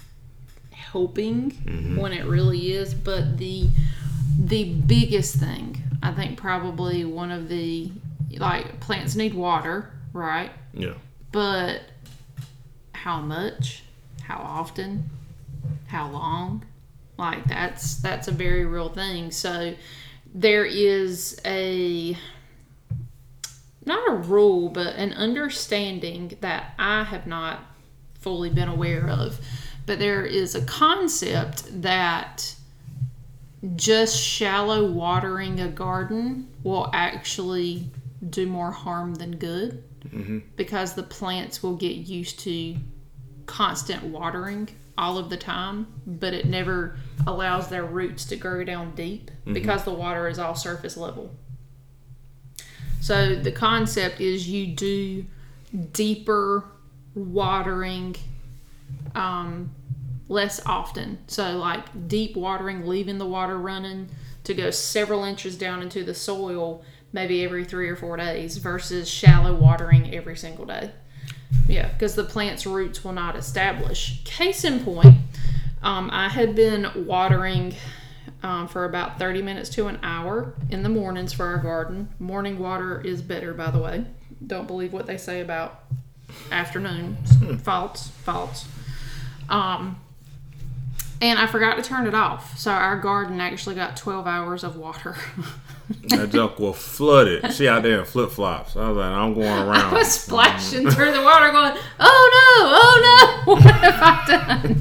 helping 0.96 1.52
mm-hmm. 1.52 1.98
when 1.98 2.14
it 2.14 2.24
really 2.24 2.72
is, 2.72 2.94
but 2.94 3.38
the 3.38 3.68
the 4.40 4.64
biggest 4.64 5.36
thing, 5.36 5.76
I 6.02 6.14
think 6.14 6.38
probably 6.38 7.04
one 7.04 7.32
of 7.32 7.50
the 7.50 7.92
like 8.38 8.80
plants 8.80 9.14
need 9.14 9.34
water, 9.34 9.92
right? 10.14 10.52
Yeah. 10.74 10.94
But 11.34 11.82
how 12.94 13.20
much? 13.20 13.84
How 14.22 14.38
often? 14.38 15.10
How 15.88 16.10
long? 16.10 16.64
Like 17.18 17.44
that's 17.44 17.98
that's 17.98 18.30
a 18.30 18.32
very 18.32 18.66
real 18.66 18.88
thing. 18.88 19.32
So 19.32 19.76
there 20.34 20.64
is 20.64 21.38
a 21.44 22.18
not 23.86 24.10
a 24.10 24.14
rule, 24.14 24.70
but 24.70 24.96
an 24.96 25.12
understanding 25.12 26.38
that 26.40 26.74
I 26.80 27.04
have 27.04 27.28
not 27.28 27.60
fully 28.14 28.50
been 28.50 28.70
aware 28.70 29.10
of. 29.10 29.42
But 29.86 30.00
there 30.00 30.26
is 30.26 30.56
a 30.56 30.62
concept 30.66 31.82
that 31.82 32.56
just 33.76 34.20
shallow 34.20 34.86
watering 34.92 35.60
a 35.60 35.68
garden 35.68 36.48
will 36.64 36.90
actually 36.94 37.90
do 38.30 38.46
more 38.48 38.72
harm 38.72 39.16
than 39.16 39.38
good 39.38 39.84
because 40.56 40.94
the 40.94 41.04
plants 41.04 41.62
will 41.62 41.76
get 41.76 41.96
used 41.96 42.40
to 42.42 42.76
constant 43.46 44.04
watering 44.04 44.70
all 44.98 45.18
of 45.18 45.30
the 45.30 45.38
time, 45.38 45.88
but 46.08 46.34
it 46.34 46.46
never 46.46 46.98
allows 47.28 47.70
their 47.70 47.84
roots 47.84 48.26
to 48.26 48.36
grow 48.36 48.64
down 48.64 48.94
deep 48.96 49.30
because 49.54 49.84
the 49.84 49.94
water 49.94 50.28
is 50.28 50.40
all 50.40 50.56
surface 50.56 50.96
level. 50.96 51.36
So 53.02 53.36
the 53.36 53.52
concept 53.52 54.22
is 54.22 54.48
you 54.48 54.68
do 54.68 55.26
deeper 55.92 56.64
watering 57.14 58.16
um, 59.14 59.75
less 60.28 60.64
often. 60.66 61.20
So 61.28 61.58
like 61.58 62.08
deep 62.08 62.36
watering, 62.36 62.88
leaving 62.88 63.18
the 63.18 63.26
water 63.26 63.58
running 63.58 64.10
to 64.44 64.54
go 64.54 64.72
several 64.72 65.24
inches 65.24 65.58
down 65.58 65.82
into 65.82 66.04
the 66.04 66.14
soil 66.14 66.84
maybe 67.16 67.44
every 67.44 67.64
three 67.64 67.90
or 67.90 67.96
four 67.96 68.18
days 68.18 68.58
versus 68.58 69.10
shallow 69.10 69.56
watering 69.56 70.14
every 70.14 70.36
single 70.36 70.66
day. 70.66 70.92
Yeah, 71.68 71.88
because 71.88 72.14
the 72.14 72.26
plant's 72.26 72.66
roots 72.66 73.04
will 73.04 73.14
not 73.14 73.36
establish. 73.38 74.22
Case 74.26 74.66
in 74.66 74.82
point, 74.82 75.16
um, 75.82 76.10
I 76.12 76.28
had 76.28 76.56
been 76.56 77.06
watering 77.08 77.74
um, 78.44 78.68
for 78.68 78.84
about 78.86 79.18
30 79.18 79.42
minutes 79.42 79.70
to 79.72 79.88
an 79.88 79.98
hour 80.04 80.54
in 80.70 80.84
the 80.84 80.90
mornings 80.90 81.32
for 81.32 81.46
our 81.46 81.58
garden. 81.58 82.10
Morning 82.20 82.60
water 82.60 83.00
is 83.02 83.22
better, 83.22 83.54
by 83.54 83.72
the 83.72 83.80
way. 83.80 84.06
Don't 84.46 84.68
believe 84.68 84.92
what 84.92 85.08
they 85.08 85.18
say 85.18 85.40
about 85.40 85.86
afternoon. 86.52 87.16
False, 87.64 88.10
false. 88.10 88.68
Um, 89.48 90.02
and 91.22 91.40
I 91.40 91.48
forgot 91.48 91.76
to 91.76 91.82
turn 91.82 92.08
it 92.08 92.14
off. 92.14 92.58
So 92.58 92.72
our 92.72 93.00
garden 93.00 93.40
actually 93.40 93.76
got 93.76 93.98
12 93.98 94.28
hours 94.28 94.64
of 94.64 94.76
water. 94.76 95.16
That 96.10 96.32
junk 96.32 96.58
will 96.58 96.74
flood 96.74 97.28
it. 97.28 97.54
She 97.54 97.68
out 97.68 97.84
there 97.84 98.00
in 98.00 98.06
flip 98.06 98.32
flops. 98.32 98.76
I 98.76 98.90
was 98.90 98.98
like, 98.98 99.06
I'm 99.06 99.36
going 99.36 99.46
around. 99.68 99.72
I 99.72 99.94
was 99.94 100.12
splashing 100.12 100.90
through 100.90 101.12
the 101.12 101.22
water 101.22 101.52
going, 101.52 101.74
oh 102.00 102.30
no, 102.34 102.68
oh 102.72 103.44
no, 103.46 103.54
what 103.54 103.62
have 103.62 104.00
I 104.02 104.24
done? 104.26 104.76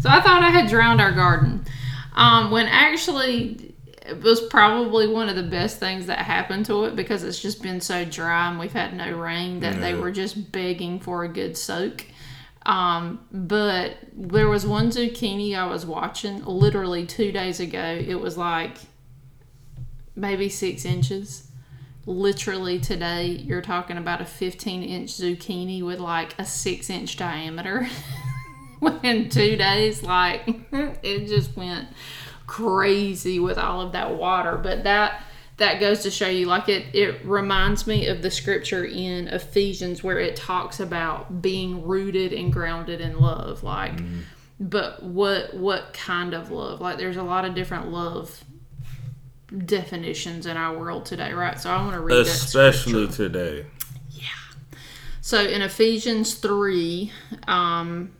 so 0.00 0.10
I 0.10 0.20
thought 0.20 0.42
I 0.42 0.50
had 0.50 0.68
drowned 0.68 1.00
our 1.00 1.12
garden. 1.12 1.64
Um, 2.14 2.50
when 2.50 2.66
actually 2.66 3.74
it 4.06 4.22
was 4.22 4.40
probably 4.40 5.06
one 5.06 5.28
of 5.28 5.36
the 5.36 5.42
best 5.42 5.78
things 5.78 6.06
that 6.06 6.18
happened 6.18 6.66
to 6.66 6.84
it 6.84 6.96
because 6.96 7.22
it's 7.22 7.40
just 7.40 7.62
been 7.62 7.80
so 7.80 8.04
dry 8.04 8.48
and 8.48 8.58
we've 8.58 8.72
had 8.72 8.94
no 8.94 9.12
rain 9.12 9.60
that 9.60 9.80
they 9.80 9.94
were 9.94 10.10
just 10.10 10.50
begging 10.50 10.98
for 10.98 11.24
a 11.24 11.28
good 11.28 11.56
soak. 11.56 12.04
Um, 12.68 13.20
but 13.32 13.96
there 14.12 14.46
was 14.46 14.66
one 14.66 14.90
zucchini 14.90 15.56
I 15.56 15.64
was 15.64 15.86
watching 15.86 16.44
literally 16.44 17.06
two 17.06 17.32
days 17.32 17.60
ago. 17.60 17.82
It 17.82 18.20
was 18.20 18.36
like 18.36 18.76
maybe 20.14 20.50
six 20.50 20.84
inches. 20.84 21.50
Literally 22.04 22.78
today 22.78 23.24
you're 23.24 23.62
talking 23.62 23.96
about 23.96 24.20
a 24.20 24.26
15 24.26 24.82
inch 24.82 25.10
zucchini 25.10 25.82
with 25.82 25.98
like 25.98 26.38
a 26.38 26.44
six 26.44 26.90
inch 26.90 27.16
diameter. 27.16 27.88
Within 28.80 29.30
two 29.30 29.56
days 29.56 30.02
like 30.02 30.46
it 31.02 31.26
just 31.26 31.56
went 31.56 31.88
crazy 32.46 33.40
with 33.40 33.56
all 33.56 33.80
of 33.80 33.92
that 33.92 34.14
water. 34.14 34.58
But 34.58 34.84
that 34.84 35.22
that 35.58 35.80
goes 35.80 36.00
to 36.00 36.10
show 36.10 36.28
you 36.28 36.46
like 36.46 36.68
it 36.68 36.86
it 36.94 37.24
reminds 37.24 37.86
me 37.86 38.06
of 38.06 38.22
the 38.22 38.30
scripture 38.30 38.84
in 38.84 39.28
ephesians 39.28 40.02
where 40.02 40.18
it 40.18 40.34
talks 40.36 40.80
about 40.80 41.42
being 41.42 41.86
rooted 41.86 42.32
and 42.32 42.52
grounded 42.52 43.00
in 43.00 43.18
love 43.20 43.62
like 43.62 44.00
but 44.60 45.02
what 45.02 45.54
what 45.54 45.92
kind 45.92 46.34
of 46.34 46.50
love? 46.50 46.80
Like 46.80 46.98
there's 46.98 47.16
a 47.16 47.22
lot 47.22 47.44
of 47.44 47.54
different 47.54 47.90
love 47.90 48.44
definitions 49.64 50.46
in 50.46 50.56
our 50.56 50.78
world 50.78 51.06
today 51.06 51.32
right? 51.32 51.58
So 51.58 51.70
i 51.70 51.80
want 51.80 51.94
to 51.94 52.00
read 52.00 52.18
Especially 52.18 53.08
today. 53.08 53.66
So 55.20 55.42
in 55.42 55.60
Ephesians 55.60 56.36
3, 56.36 57.12
um, 57.46 58.12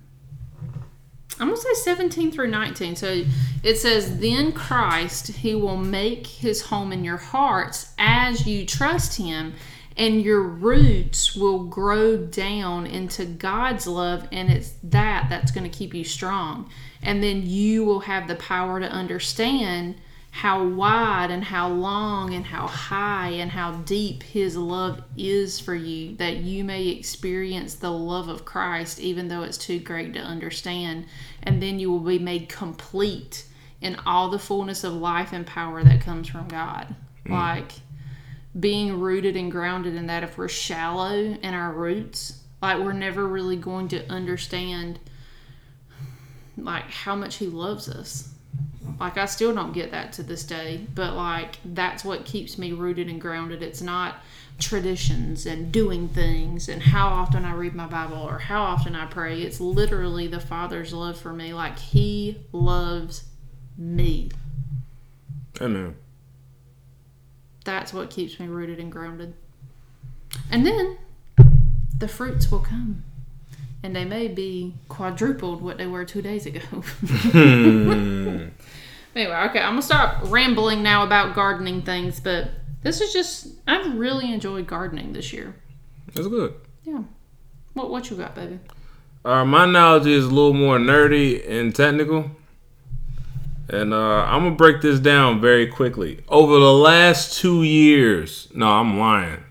I'm 1.40 1.48
to 1.50 1.56
say 1.56 1.74
17 1.74 2.32
through 2.32 2.48
19. 2.48 2.96
So 2.96 3.24
it 3.62 3.76
says, 3.76 4.18
Then 4.18 4.52
Christ, 4.52 5.28
he 5.28 5.54
will 5.54 5.76
make 5.76 6.26
his 6.26 6.62
home 6.62 6.92
in 6.92 7.04
your 7.04 7.16
hearts 7.16 7.92
as 7.98 8.46
you 8.46 8.66
trust 8.66 9.16
him, 9.16 9.54
and 9.96 10.22
your 10.22 10.42
roots 10.42 11.34
will 11.34 11.64
grow 11.64 12.16
down 12.16 12.86
into 12.86 13.24
God's 13.24 13.86
love, 13.86 14.28
and 14.30 14.50
it's 14.50 14.74
that 14.84 15.26
that's 15.28 15.50
to 15.70 15.76
keep 15.76 15.92
you 15.92 16.04
strong. 16.04 16.70
And 17.02 17.22
then 17.22 17.42
you 17.44 17.84
will 17.84 18.00
have 18.00 18.28
the 18.28 18.36
power 18.36 18.80
to 18.80 18.86
understand 18.86 19.96
how 20.38 20.64
wide 20.64 21.32
and 21.32 21.42
how 21.42 21.68
long 21.68 22.32
and 22.32 22.46
how 22.46 22.64
high 22.64 23.30
and 23.30 23.50
how 23.50 23.72
deep 23.72 24.22
his 24.22 24.56
love 24.56 25.02
is 25.16 25.58
for 25.58 25.74
you 25.74 26.14
that 26.14 26.36
you 26.36 26.62
may 26.62 26.86
experience 26.86 27.74
the 27.74 27.90
love 27.90 28.28
of 28.28 28.44
Christ 28.44 29.00
even 29.00 29.26
though 29.26 29.42
it's 29.42 29.58
too 29.58 29.80
great 29.80 30.14
to 30.14 30.20
understand. 30.20 31.06
And 31.42 31.60
then 31.60 31.80
you 31.80 31.90
will 31.90 31.98
be 31.98 32.20
made 32.20 32.48
complete 32.48 33.46
in 33.80 33.96
all 34.06 34.28
the 34.28 34.38
fullness 34.38 34.84
of 34.84 34.92
life 34.92 35.32
and 35.32 35.44
power 35.44 35.82
that 35.82 36.02
comes 36.02 36.28
from 36.28 36.46
God. 36.46 36.94
Mm. 37.26 37.32
Like 37.32 37.72
being 38.60 39.00
rooted 39.00 39.36
and 39.36 39.50
grounded 39.50 39.96
in 39.96 40.06
that 40.06 40.22
if 40.22 40.38
we're 40.38 40.46
shallow 40.46 41.16
in 41.16 41.52
our 41.52 41.72
roots 41.72 42.44
like 42.62 42.78
we're 42.78 42.92
never 42.92 43.26
really 43.26 43.56
going 43.56 43.88
to 43.88 44.08
understand 44.08 45.00
like 46.56 46.84
how 46.84 47.16
much 47.16 47.36
he 47.36 47.46
loves 47.48 47.88
us 47.88 48.34
like 48.98 49.16
I 49.16 49.26
still 49.26 49.54
don't 49.54 49.72
get 49.72 49.90
that 49.90 50.12
to 50.14 50.22
this 50.22 50.44
day, 50.44 50.86
but 50.94 51.14
like 51.14 51.58
that's 51.64 52.04
what 52.04 52.24
keeps 52.24 52.58
me 52.58 52.72
rooted 52.72 53.08
and 53.08 53.20
grounded. 53.20 53.62
It's 53.62 53.82
not 53.82 54.16
traditions 54.58 55.46
and 55.46 55.70
doing 55.70 56.08
things 56.08 56.68
and 56.68 56.82
how 56.82 57.08
often 57.08 57.44
I 57.44 57.52
read 57.52 57.74
my 57.74 57.86
Bible 57.86 58.18
or 58.18 58.38
how 58.38 58.62
often 58.62 58.94
I 58.96 59.06
pray. 59.06 59.42
It's 59.42 59.60
literally 59.60 60.26
the 60.26 60.40
Father's 60.40 60.92
love 60.92 61.18
for 61.18 61.32
me. 61.32 61.52
Like 61.52 61.78
he 61.78 62.38
loves 62.52 63.24
me. 63.76 64.30
Amen. 65.60 65.96
That's 67.64 67.92
what 67.92 68.10
keeps 68.10 68.40
me 68.40 68.46
rooted 68.46 68.80
and 68.80 68.90
grounded. 68.90 69.34
And 70.50 70.66
then 70.66 70.98
the 71.96 72.08
fruits 72.08 72.50
will 72.50 72.60
come. 72.60 73.04
And 73.82 73.94
they 73.94 74.04
may 74.04 74.28
be 74.28 74.74
quadrupled 74.88 75.62
what 75.62 75.78
they 75.78 75.86
were 75.86 76.04
two 76.04 76.22
days 76.22 76.46
ago. 76.46 76.60
Anyway, 79.18 79.34
okay, 79.34 79.58
I'm 79.58 79.72
gonna 79.72 79.82
stop 79.82 80.30
rambling 80.30 80.80
now 80.82 81.02
about 81.02 81.34
gardening 81.34 81.82
things, 81.82 82.20
but 82.20 82.50
this 82.84 83.00
is 83.00 83.12
just 83.12 83.48
I've 83.66 83.98
really 83.98 84.32
enjoyed 84.32 84.68
gardening 84.68 85.12
this 85.12 85.32
year. 85.32 85.56
That's 86.14 86.28
good. 86.28 86.54
Yeah. 86.84 87.02
What 87.74 87.90
what 87.90 88.10
you 88.10 88.16
got, 88.16 88.36
baby? 88.36 88.60
Uh, 89.24 89.44
my 89.44 89.66
knowledge 89.66 90.06
is 90.06 90.26
a 90.26 90.28
little 90.28 90.54
more 90.54 90.78
nerdy 90.78 91.48
and 91.50 91.74
technical. 91.74 92.30
And 93.70 93.92
uh, 93.92 94.24
I'm 94.24 94.44
to 94.44 94.50
break 94.52 94.80
this 94.80 95.00
down 95.00 95.40
very 95.40 95.66
quickly. 95.66 96.24
Over 96.28 96.58
the 96.58 96.72
last 96.72 97.38
two 97.38 97.64
years, 97.64 98.48
no, 98.54 98.68
I'm 98.68 98.98
lying. 98.98 99.42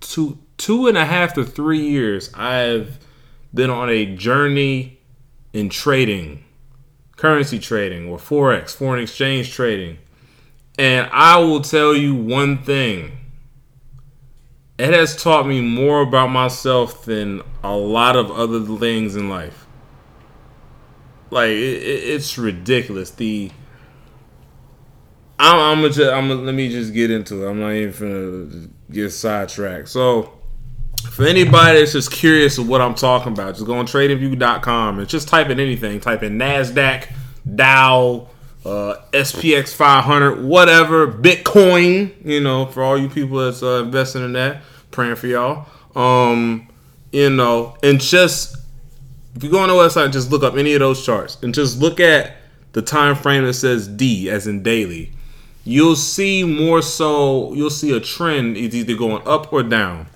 Two, 0.00 0.38
two 0.56 0.86
and 0.86 0.96
a 0.96 1.04
half 1.04 1.34
to 1.34 1.44
three 1.44 1.86
years, 1.86 2.32
I've 2.32 2.98
been 3.56 3.70
on 3.70 3.90
a 3.90 4.06
journey 4.14 5.00
in 5.52 5.68
trading, 5.68 6.44
currency 7.16 7.58
trading, 7.58 8.08
or 8.08 8.18
Forex, 8.18 8.76
foreign 8.76 9.02
exchange 9.02 9.52
trading. 9.52 9.98
And 10.78 11.08
I 11.10 11.38
will 11.38 11.62
tell 11.62 11.96
you 11.96 12.14
one 12.14 12.62
thing 12.62 13.18
it 14.78 14.92
has 14.92 15.20
taught 15.20 15.46
me 15.46 15.62
more 15.62 16.02
about 16.02 16.28
myself 16.28 17.06
than 17.06 17.40
a 17.64 17.74
lot 17.74 18.14
of 18.14 18.30
other 18.30 18.60
things 18.76 19.16
in 19.16 19.30
life. 19.30 19.66
Like 21.30 21.48
it, 21.48 21.82
it, 21.82 22.04
it's 22.10 22.36
ridiculous. 22.36 23.10
The 23.10 23.50
I'm, 25.38 25.82
gonna 25.82 26.10
I'm 26.10 26.28
gonna, 26.28 26.42
let 26.42 26.54
me 26.54 26.68
just 26.68 26.92
get 26.92 27.10
into 27.10 27.44
it. 27.44 27.50
I'm 27.50 27.60
not 27.60 27.72
even 27.72 28.50
gonna 28.50 28.68
get 28.90 29.10
sidetracked. 29.10 29.88
So 29.88 30.35
for 31.10 31.24
anybody 31.24 31.78
that's 31.78 31.92
just 31.92 32.10
curious 32.10 32.58
of 32.58 32.68
what 32.68 32.80
I'm 32.80 32.94
talking 32.94 33.32
about, 33.32 33.54
just 33.54 33.66
go 33.66 33.74
on 33.74 33.86
tradingview.com 33.86 34.98
and 34.98 35.08
just 35.08 35.28
type 35.28 35.48
in 35.48 35.58
anything. 35.58 36.00
Type 36.00 36.22
in 36.22 36.38
Nasdaq, 36.38 37.10
Dow, 37.54 38.28
uh, 38.64 38.96
SPX 39.12 39.74
500, 39.74 40.44
whatever, 40.44 41.06
Bitcoin. 41.06 42.12
You 42.24 42.40
know, 42.40 42.66
for 42.66 42.82
all 42.82 42.98
you 42.98 43.08
people 43.08 43.38
that's 43.38 43.62
uh, 43.62 43.82
investing 43.84 44.24
in 44.24 44.32
that, 44.34 44.62
praying 44.90 45.16
for 45.16 45.26
y'all. 45.26 45.66
Um, 45.94 46.68
you 47.12 47.30
know, 47.30 47.76
and 47.82 48.00
just 48.00 48.56
if 49.34 49.44
you 49.44 49.50
go 49.50 49.60
on 49.60 49.68
the 49.68 49.74
website 49.74 50.04
and 50.04 50.12
just 50.12 50.30
look 50.30 50.42
up 50.42 50.56
any 50.56 50.74
of 50.74 50.80
those 50.80 51.04
charts 51.04 51.38
and 51.42 51.54
just 51.54 51.78
look 51.78 52.00
at 52.00 52.36
the 52.72 52.82
time 52.82 53.14
frame 53.14 53.44
that 53.44 53.54
says 53.54 53.88
D 53.88 54.28
as 54.28 54.46
in 54.46 54.62
daily, 54.62 55.12
you'll 55.64 55.96
see 55.96 56.44
more 56.44 56.82
so 56.82 57.54
you'll 57.54 57.70
see 57.70 57.96
a 57.96 58.00
trend 58.00 58.56
is 58.56 58.74
either 58.74 58.94
going 58.94 59.26
up 59.26 59.52
or 59.52 59.62
down. 59.62 60.08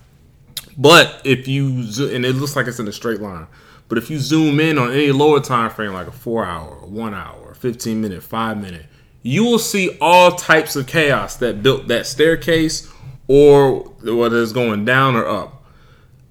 But 0.80 1.20
if 1.24 1.46
you 1.46 1.66
and 2.14 2.24
it 2.24 2.34
looks 2.36 2.56
like 2.56 2.66
it's 2.66 2.78
in 2.80 2.88
a 2.88 2.92
straight 2.92 3.20
line. 3.20 3.46
But 3.88 3.98
if 3.98 4.08
you 4.08 4.18
zoom 4.18 4.60
in 4.60 4.78
on 4.78 4.92
any 4.92 5.12
lower 5.12 5.40
time 5.40 5.68
frame, 5.70 5.92
like 5.92 6.06
a 6.06 6.12
four 6.12 6.44
hour, 6.46 6.76
one 6.86 7.12
hour, 7.12 7.54
fifteen 7.54 8.00
minute, 8.00 8.22
five 8.22 8.56
minute, 8.60 8.86
you 9.22 9.44
will 9.44 9.58
see 9.58 9.98
all 10.00 10.32
types 10.32 10.76
of 10.76 10.86
chaos 10.86 11.36
that 11.36 11.62
built 11.62 11.88
that 11.88 12.06
staircase, 12.06 12.90
or 13.28 13.80
whether 14.02 14.40
it's 14.42 14.52
going 14.52 14.84
down 14.86 15.16
or 15.16 15.26
up. 15.26 15.64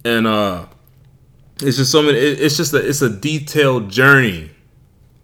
And 0.06 0.26
uh, 0.26 0.66
it's 1.62 1.78
just 1.78 1.92
so 1.92 2.02
many. 2.02 2.18
it- 2.18 2.40
It's 2.42 2.58
just 2.58 2.74
a 2.74 2.78
it's 2.78 3.02
a 3.04 3.10
detailed 3.10 3.92
journey, 3.92 4.50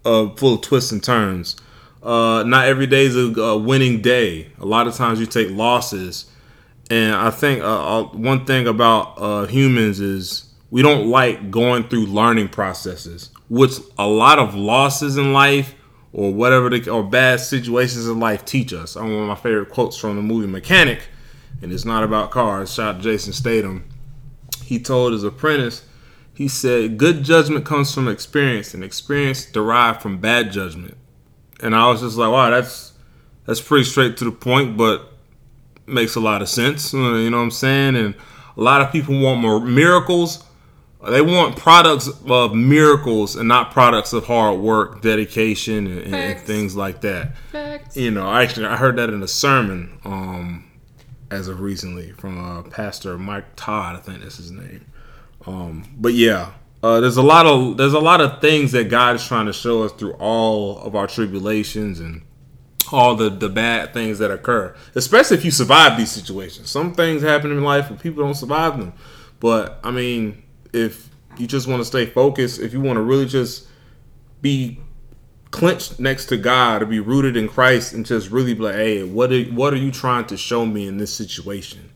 uh, 0.04 0.28
full 0.36 0.54
of 0.54 0.60
twists 0.60 0.92
and 0.92 1.02
turns. 1.02 1.56
Uh, 2.02 2.44
not 2.46 2.66
every 2.68 2.86
day 2.86 3.06
is 3.06 3.16
a, 3.16 3.32
a 3.40 3.58
winning 3.58 4.00
day. 4.02 4.52
A 4.60 4.66
lot 4.66 4.86
of 4.86 4.94
times 4.94 5.18
you 5.18 5.26
take 5.26 5.50
losses, 5.50 6.26
and 6.90 7.14
I 7.14 7.30
think 7.30 7.62
uh, 7.62 8.00
uh, 8.00 8.04
one 8.08 8.44
thing 8.44 8.66
about 8.66 9.14
uh, 9.16 9.46
humans 9.46 10.00
is 10.00 10.52
we 10.70 10.82
don't 10.82 11.08
like 11.08 11.50
going 11.50 11.88
through 11.88 12.06
learning 12.06 12.48
processes, 12.48 13.30
which 13.48 13.78
a 13.98 14.06
lot 14.06 14.38
of 14.38 14.54
losses 14.54 15.16
in 15.16 15.32
life 15.32 15.74
or 16.12 16.32
whatever 16.32 16.70
the, 16.70 16.88
or 16.90 17.02
bad 17.02 17.40
situations 17.40 18.08
in 18.08 18.20
life 18.20 18.44
teach 18.44 18.72
us. 18.72 18.96
I'm 18.96 19.12
One 19.12 19.22
of 19.22 19.28
my 19.28 19.34
favorite 19.34 19.70
quotes 19.70 19.96
from 19.96 20.16
the 20.16 20.22
movie 20.22 20.46
Mechanic, 20.46 21.08
and 21.62 21.72
it's 21.72 21.84
not 21.84 22.04
about 22.04 22.30
cars. 22.30 22.72
Shout 22.72 23.00
Jason 23.00 23.32
Statham 23.32 23.84
he 24.66 24.80
told 24.80 25.12
his 25.12 25.22
apprentice, 25.22 25.84
he 26.34 26.48
said, 26.48 26.98
"Good 26.98 27.22
judgment 27.22 27.64
comes 27.64 27.94
from 27.94 28.08
experience, 28.08 28.74
and 28.74 28.82
experience 28.82 29.46
derived 29.46 30.02
from 30.02 30.18
bad 30.18 30.50
judgment." 30.50 30.96
And 31.60 31.74
I 31.74 31.88
was 31.88 32.00
just 32.00 32.16
like, 32.16 32.30
"Wow, 32.30 32.50
that's 32.50 32.92
that's 33.46 33.60
pretty 33.60 33.84
straight 33.84 34.16
to 34.18 34.24
the 34.24 34.32
point, 34.32 34.76
but 34.76 35.12
makes 35.86 36.14
a 36.14 36.20
lot 36.20 36.42
of 36.42 36.48
sense." 36.48 36.92
You 36.92 37.00
know 37.30 37.36
what 37.36 37.42
I'm 37.42 37.50
saying? 37.50 37.96
And 37.96 38.14
a 38.56 38.62
lot 38.62 38.80
of 38.80 38.90
people 38.90 39.18
want 39.20 39.40
more 39.40 39.60
miracles. 39.60 40.42
They 41.08 41.20
want 41.20 41.56
products 41.56 42.08
of 42.26 42.54
miracles 42.54 43.36
and 43.36 43.48
not 43.48 43.70
products 43.70 44.12
of 44.12 44.26
hard 44.26 44.58
work, 44.58 45.02
dedication, 45.02 45.86
and, 45.86 46.14
and 46.14 46.40
things 46.40 46.74
like 46.74 47.02
that 47.02 47.36
Facts. 47.52 47.96
you 47.96 48.10
know, 48.10 48.26
I 48.26 48.42
actually, 48.42 48.66
I 48.66 48.76
heard 48.76 48.96
that 48.96 49.10
in 49.10 49.22
a 49.22 49.28
sermon 49.28 50.00
um, 50.04 50.68
as 51.30 51.46
of 51.46 51.60
recently 51.60 52.10
from 52.12 52.42
uh, 52.42 52.62
Pastor 52.62 53.18
Mike 53.18 53.44
Todd. 53.54 53.96
I 53.96 54.00
think 54.00 54.22
that's 54.22 54.38
his 54.38 54.50
name. 54.50 54.86
Um, 55.46 55.84
but 55.96 56.14
yeah, 56.14 56.52
uh, 56.82 57.00
there's 57.00 57.16
a 57.16 57.22
lot 57.22 57.46
of 57.46 57.76
there's 57.76 57.92
a 57.92 58.00
lot 58.00 58.20
of 58.20 58.40
things 58.40 58.72
that 58.72 58.88
God 58.88 59.16
is 59.16 59.26
trying 59.26 59.46
to 59.46 59.52
show 59.52 59.84
us 59.84 59.92
through 59.92 60.14
all 60.14 60.78
of 60.78 60.96
our 60.96 61.06
tribulations 61.06 62.00
and 62.00 62.22
all 62.92 63.14
the 63.14 63.30
the 63.30 63.48
bad 63.48 63.92
things 63.92 64.18
that 64.18 64.30
occur, 64.30 64.74
especially 64.94 65.36
if 65.36 65.44
you 65.44 65.50
survive 65.50 65.96
these 65.96 66.10
situations. 66.10 66.70
Some 66.70 66.94
things 66.94 67.22
happen 67.22 67.50
in 67.50 67.62
life 67.62 67.90
and 67.90 67.98
people 67.98 68.22
don't 68.22 68.34
survive 68.34 68.78
them. 68.78 68.92
But 69.40 69.80
I 69.84 69.90
mean, 69.90 70.42
if 70.72 71.08
you 71.38 71.46
just 71.46 71.66
want 71.66 71.80
to 71.80 71.84
stay 71.84 72.06
focused, 72.06 72.60
if 72.60 72.72
you 72.72 72.80
want 72.80 72.96
to 72.96 73.02
really 73.02 73.26
just 73.26 73.66
be 74.40 74.80
clenched 75.50 75.98
next 75.98 76.26
to 76.26 76.36
God 76.36 76.82
or 76.82 76.86
be 76.86 77.00
rooted 77.00 77.36
in 77.36 77.48
Christ 77.48 77.92
and 77.92 78.04
just 78.04 78.30
really 78.30 78.54
be 78.54 78.60
like, 78.60 78.74
hey, 78.74 79.02
what 79.02 79.32
are, 79.32 79.42
what 79.44 79.72
are 79.72 79.78
you 79.78 79.90
trying 79.90 80.26
to 80.26 80.36
show 80.36 80.66
me 80.66 80.86
in 80.86 80.98
this 80.98 81.14
situation? 81.14 81.90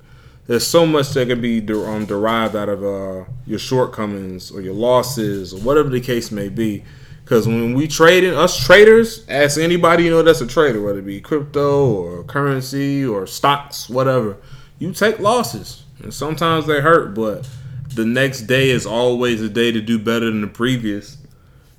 There's 0.46 0.66
so 0.66 0.86
much 0.86 1.10
that 1.10 1.28
can 1.28 1.40
be 1.40 1.60
de- 1.60 1.86
um, 1.86 2.06
derived 2.06 2.56
out 2.56 2.68
of 2.68 2.82
uh, 2.82 3.24
your 3.46 3.58
shortcomings 3.58 4.50
or 4.50 4.60
your 4.60 4.74
losses 4.74 5.52
or 5.52 5.58
whatever 5.60 5.88
the 5.88 6.00
case 6.00 6.30
may 6.30 6.48
be. 6.48 6.84
Because 7.30 7.46
when 7.46 7.74
we 7.74 7.86
trade 7.86 8.24
in, 8.24 8.34
us 8.34 8.58
traders, 8.58 9.24
ask 9.28 9.56
anybody 9.56 10.02
you 10.02 10.10
know 10.10 10.20
that's 10.20 10.40
a 10.40 10.48
trader, 10.48 10.82
whether 10.82 10.98
it 10.98 11.06
be 11.06 11.20
crypto 11.20 11.86
or 11.88 12.24
currency 12.24 13.04
or 13.06 13.24
stocks, 13.24 13.88
whatever, 13.88 14.36
you 14.80 14.92
take 14.92 15.20
losses. 15.20 15.84
And 16.02 16.12
sometimes 16.12 16.66
they 16.66 16.80
hurt, 16.80 17.14
but 17.14 17.48
the 17.94 18.04
next 18.04 18.48
day 18.48 18.70
is 18.70 18.84
always 18.84 19.40
a 19.40 19.48
day 19.48 19.70
to 19.70 19.80
do 19.80 19.96
better 19.96 20.26
than 20.26 20.40
the 20.40 20.48
previous. 20.48 21.18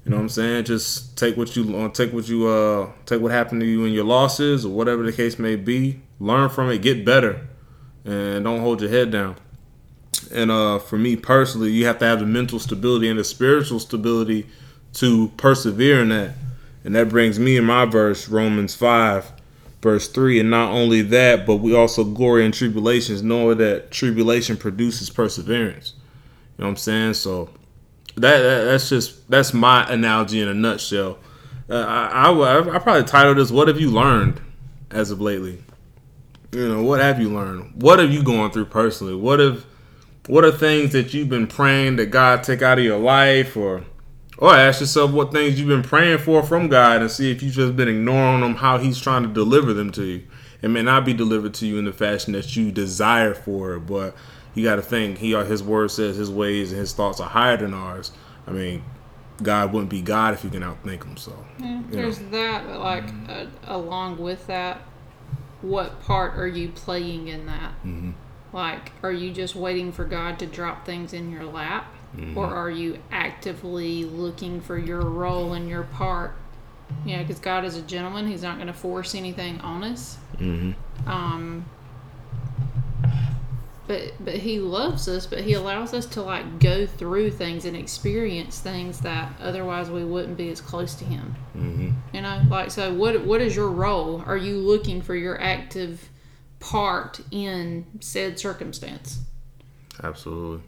You 0.05 0.11
know 0.11 0.15
what 0.15 0.21
I'm 0.21 0.29
saying? 0.29 0.63
Just 0.63 1.17
take 1.17 1.35
what 1.35 1.53
you 1.57 1.77
uh, 1.77 1.89
take 1.89 2.13
what 2.13 2.29
you 2.29 2.47
uh 2.47 2.89
take 3.05 3.19
what 3.19 3.33
happened 3.33 3.59
to 3.59 3.67
you 3.67 3.83
in 3.83 3.91
your 3.91 4.05
losses 4.05 4.65
or 4.65 4.69
whatever 4.69 5.03
the 5.03 5.11
case 5.11 5.37
may 5.37 5.57
be. 5.57 6.01
Learn 6.21 6.47
from 6.47 6.69
it, 6.69 6.81
get 6.81 7.03
better, 7.03 7.45
and 8.05 8.45
don't 8.45 8.61
hold 8.61 8.79
your 8.79 8.89
head 8.89 9.11
down. 9.11 9.35
And 10.33 10.49
uh, 10.49 10.79
for 10.79 10.97
me 10.97 11.17
personally, 11.17 11.71
you 11.71 11.87
have 11.87 11.97
to 11.97 12.05
have 12.05 12.21
the 12.21 12.25
mental 12.25 12.57
stability 12.57 13.09
and 13.09 13.19
the 13.19 13.25
spiritual 13.25 13.81
stability 13.81 14.47
to 14.93 15.29
persevere 15.37 16.01
in 16.01 16.09
that. 16.09 16.33
And 16.83 16.95
that 16.95 17.09
brings 17.09 17.39
me 17.39 17.57
in 17.57 17.65
my 17.65 17.85
verse, 17.85 18.27
Romans 18.27 18.75
five, 18.75 19.31
verse 19.81 20.07
three. 20.07 20.39
And 20.39 20.49
not 20.49 20.71
only 20.71 21.01
that, 21.03 21.45
but 21.45 21.57
we 21.57 21.75
also 21.75 22.03
glory 22.03 22.45
in 22.45 22.51
tribulations, 22.51 23.21
knowing 23.21 23.59
that 23.59 23.91
tribulation 23.91 24.57
produces 24.57 25.09
perseverance. 25.09 25.93
You 26.57 26.63
know 26.63 26.65
what 26.65 26.71
I'm 26.71 26.77
saying? 26.77 27.13
So 27.13 27.49
that, 28.15 28.39
that 28.39 28.63
that's 28.65 28.89
just 28.89 29.29
that's 29.29 29.53
my 29.53 29.87
analogy 29.91 30.41
in 30.41 30.47
a 30.47 30.53
nutshell. 30.53 31.19
Uh, 31.69 31.85
I, 31.87 32.31
I 32.31 32.75
I 32.75 32.79
probably 32.79 33.03
titled 33.03 33.37
this 33.37 33.51
"What 33.51 33.67
have 33.67 33.79
you 33.79 33.91
learned 33.91 34.41
as 34.89 35.11
of 35.11 35.21
lately?" 35.21 35.63
You 36.51 36.67
know, 36.67 36.83
what 36.83 36.99
have 36.99 37.21
you 37.21 37.29
learned? 37.29 37.81
What 37.81 37.99
have 37.99 38.11
you 38.11 38.23
going 38.23 38.51
through 38.51 38.65
personally? 38.65 39.15
What 39.15 39.39
have 39.39 39.65
what 40.27 40.43
are 40.43 40.51
things 40.51 40.91
that 40.91 41.13
you've 41.13 41.29
been 41.29 41.47
praying 41.47 41.95
that 41.95 42.07
God 42.07 42.43
take 42.43 42.61
out 42.61 42.77
of 42.77 42.83
your 42.83 42.99
life, 42.99 43.55
or 43.55 43.85
or 44.41 44.55
ask 44.55 44.81
yourself 44.81 45.11
what 45.11 45.31
things 45.31 45.59
you've 45.59 45.69
been 45.69 45.83
praying 45.83 46.17
for 46.17 46.41
from 46.41 46.67
God, 46.67 47.01
and 47.01 47.09
see 47.09 47.31
if 47.31 47.41
you've 47.43 47.53
just 47.53 47.77
been 47.77 47.87
ignoring 47.87 48.41
them, 48.41 48.55
how 48.55 48.79
He's 48.79 48.99
trying 48.99 49.21
to 49.23 49.29
deliver 49.29 49.71
them 49.71 49.91
to 49.91 50.03
you. 50.03 50.23
It 50.61 50.69
may 50.69 50.81
not 50.81 51.05
be 51.05 51.13
delivered 51.13 51.53
to 51.55 51.67
you 51.67 51.77
in 51.77 51.85
the 51.85 51.93
fashion 51.93 52.33
that 52.33 52.55
you 52.55 52.71
desire 52.71 53.33
for 53.33 53.75
it, 53.75 53.81
but 53.81 54.15
you 54.55 54.63
got 54.63 54.75
to 54.75 54.81
think. 54.81 55.19
He 55.19 55.31
His 55.31 55.63
word 55.63 55.91
says 55.91 56.17
His 56.17 56.31
ways 56.31 56.71
and 56.71 56.79
His 56.81 56.91
thoughts 56.91 57.19
are 57.19 57.29
higher 57.29 57.55
than 57.55 57.73
ours. 57.73 58.11
I 58.47 58.51
mean, 58.51 58.83
God 59.43 59.71
wouldn't 59.71 59.91
be 59.91 60.01
God 60.01 60.33
if 60.33 60.43
you 60.43 60.49
can 60.49 60.63
outthink 60.63 61.05
Him. 61.05 61.17
So 61.17 61.45
Yeah, 61.59 61.81
there's 61.89 62.17
that, 62.17 62.65
but 62.65 62.79
like 62.79 63.05
uh, 63.29 63.45
along 63.65 64.17
with 64.17 64.47
that, 64.47 64.81
what 65.61 66.01
part 66.01 66.35
are 66.35 66.47
you 66.47 66.69
playing 66.69 67.27
in 67.27 67.45
that? 67.45 67.73
Mm-hmm. 67.85 68.11
Like, 68.53 68.91
are 69.01 69.11
you 69.11 69.31
just 69.31 69.55
waiting 69.55 69.91
for 69.91 70.03
God 70.03 70.39
to 70.39 70.45
drop 70.45 70.85
things 70.85 71.13
in 71.13 71.31
your 71.31 71.45
lap, 71.45 71.90
or 72.35 72.45
are 72.45 72.69
you 72.69 72.99
actively 73.11 74.03
looking 74.03 74.61
for 74.61 74.77
your 74.77 75.01
role 75.01 75.53
and 75.53 75.69
your 75.69 75.83
part? 75.83 76.35
You 77.05 77.17
know, 77.17 77.23
because 77.23 77.39
God 77.39 77.63
is 77.63 77.77
a 77.77 77.81
gentleman; 77.81 78.27
He's 78.27 78.43
not 78.43 78.55
going 78.55 78.67
to 78.67 78.73
force 78.73 79.15
anything 79.15 79.59
on 79.61 79.83
us. 79.83 80.17
Mm-hmm. 80.35 81.09
Um, 81.09 81.65
but 83.87 84.13
but 84.19 84.35
He 84.35 84.59
loves 84.59 85.07
us, 85.07 85.25
but 85.25 85.39
He 85.41 85.53
allows 85.53 85.93
us 85.93 86.05
to 86.07 86.21
like 86.21 86.59
go 86.59 86.85
through 86.85 87.31
things 87.31 87.63
and 87.63 87.77
experience 87.77 88.59
things 88.59 88.99
that 89.01 89.31
otherwise 89.39 89.89
we 89.89 90.03
wouldn't 90.03 90.37
be 90.37 90.49
as 90.49 90.59
close 90.59 90.95
to 90.95 91.05
Him. 91.05 91.35
Mm-hmm. 91.55 91.91
You 92.13 92.21
know, 92.21 92.41
like 92.49 92.71
so. 92.71 92.93
What 92.93 93.25
what 93.25 93.39
is 93.41 93.55
your 93.55 93.69
role? 93.69 94.21
Are 94.25 94.37
you 94.37 94.57
looking 94.57 95.01
for 95.01 95.15
your 95.15 95.41
active 95.41 96.09
part 96.59 97.21
in 97.31 97.85
said 98.01 98.37
circumstance? 98.37 99.19
absolutely. 100.03 100.61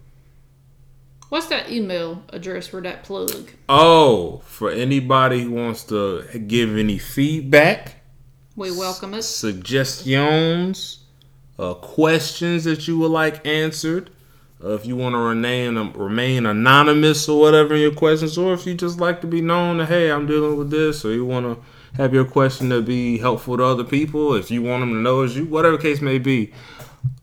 What's 1.33 1.47
that 1.47 1.71
email 1.71 2.21
address 2.29 2.67
for 2.67 2.79
that 2.81 3.01
plug? 3.01 3.49
Oh, 3.67 4.43
for 4.45 4.69
anybody 4.69 5.41
who 5.41 5.49
wants 5.49 5.83
to 5.85 6.25
give 6.45 6.77
any 6.77 6.99
feedback, 6.99 8.03
We 8.55 8.69
welcome 8.69 9.15
it. 9.15 9.23
suggestions, 9.23 10.99
uh, 11.57 11.73
questions 11.73 12.65
that 12.65 12.87
you 12.87 12.99
would 12.99 13.09
like 13.09 13.47
answered. 13.47 14.11
Uh, 14.63 14.75
if 14.75 14.85
you 14.85 14.95
want 14.95 15.13
to 15.15 15.17
remain 15.17 15.75
remain 15.93 16.45
anonymous 16.45 17.27
or 17.27 17.41
whatever 17.41 17.73
in 17.73 17.81
your 17.81 17.95
questions, 17.95 18.37
or 18.37 18.53
if 18.53 18.67
you 18.67 18.75
just 18.75 18.99
like 18.99 19.19
to 19.21 19.25
be 19.25 19.41
known 19.41 19.79
that 19.79 19.87
hey, 19.87 20.11
I'm 20.11 20.27
dealing 20.27 20.55
with 20.55 20.69
this, 20.69 21.03
or 21.03 21.13
you 21.13 21.25
want 21.25 21.47
to 21.47 21.99
have 21.99 22.13
your 22.13 22.25
question 22.25 22.69
to 22.69 22.83
be 22.83 23.17
helpful 23.17 23.57
to 23.57 23.63
other 23.63 23.83
people, 23.83 24.35
if 24.35 24.51
you 24.51 24.61
want 24.61 24.83
them 24.83 24.91
to 24.91 24.99
know 24.99 25.23
as 25.23 25.35
you, 25.35 25.45
whatever 25.45 25.79
case 25.79 25.99
may 25.99 26.19
be, 26.19 26.53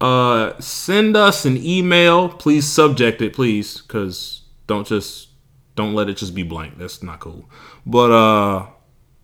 uh, 0.01 0.59
send 0.61 1.17
us 1.17 1.45
an 1.45 1.57
email. 1.57 2.29
Please 2.29 2.67
subject 2.67 3.21
it, 3.21 3.33
please, 3.35 3.81
because 3.81 4.43
don't 4.67 4.87
just 4.87 5.29
don't 5.75 5.95
let 5.95 6.09
it 6.09 6.17
just 6.17 6.35
be 6.35 6.43
blank. 6.43 6.79
That's 6.79 7.03
not 7.03 7.21
cool. 7.21 7.49
But 7.87 8.11
uh, 8.11 8.67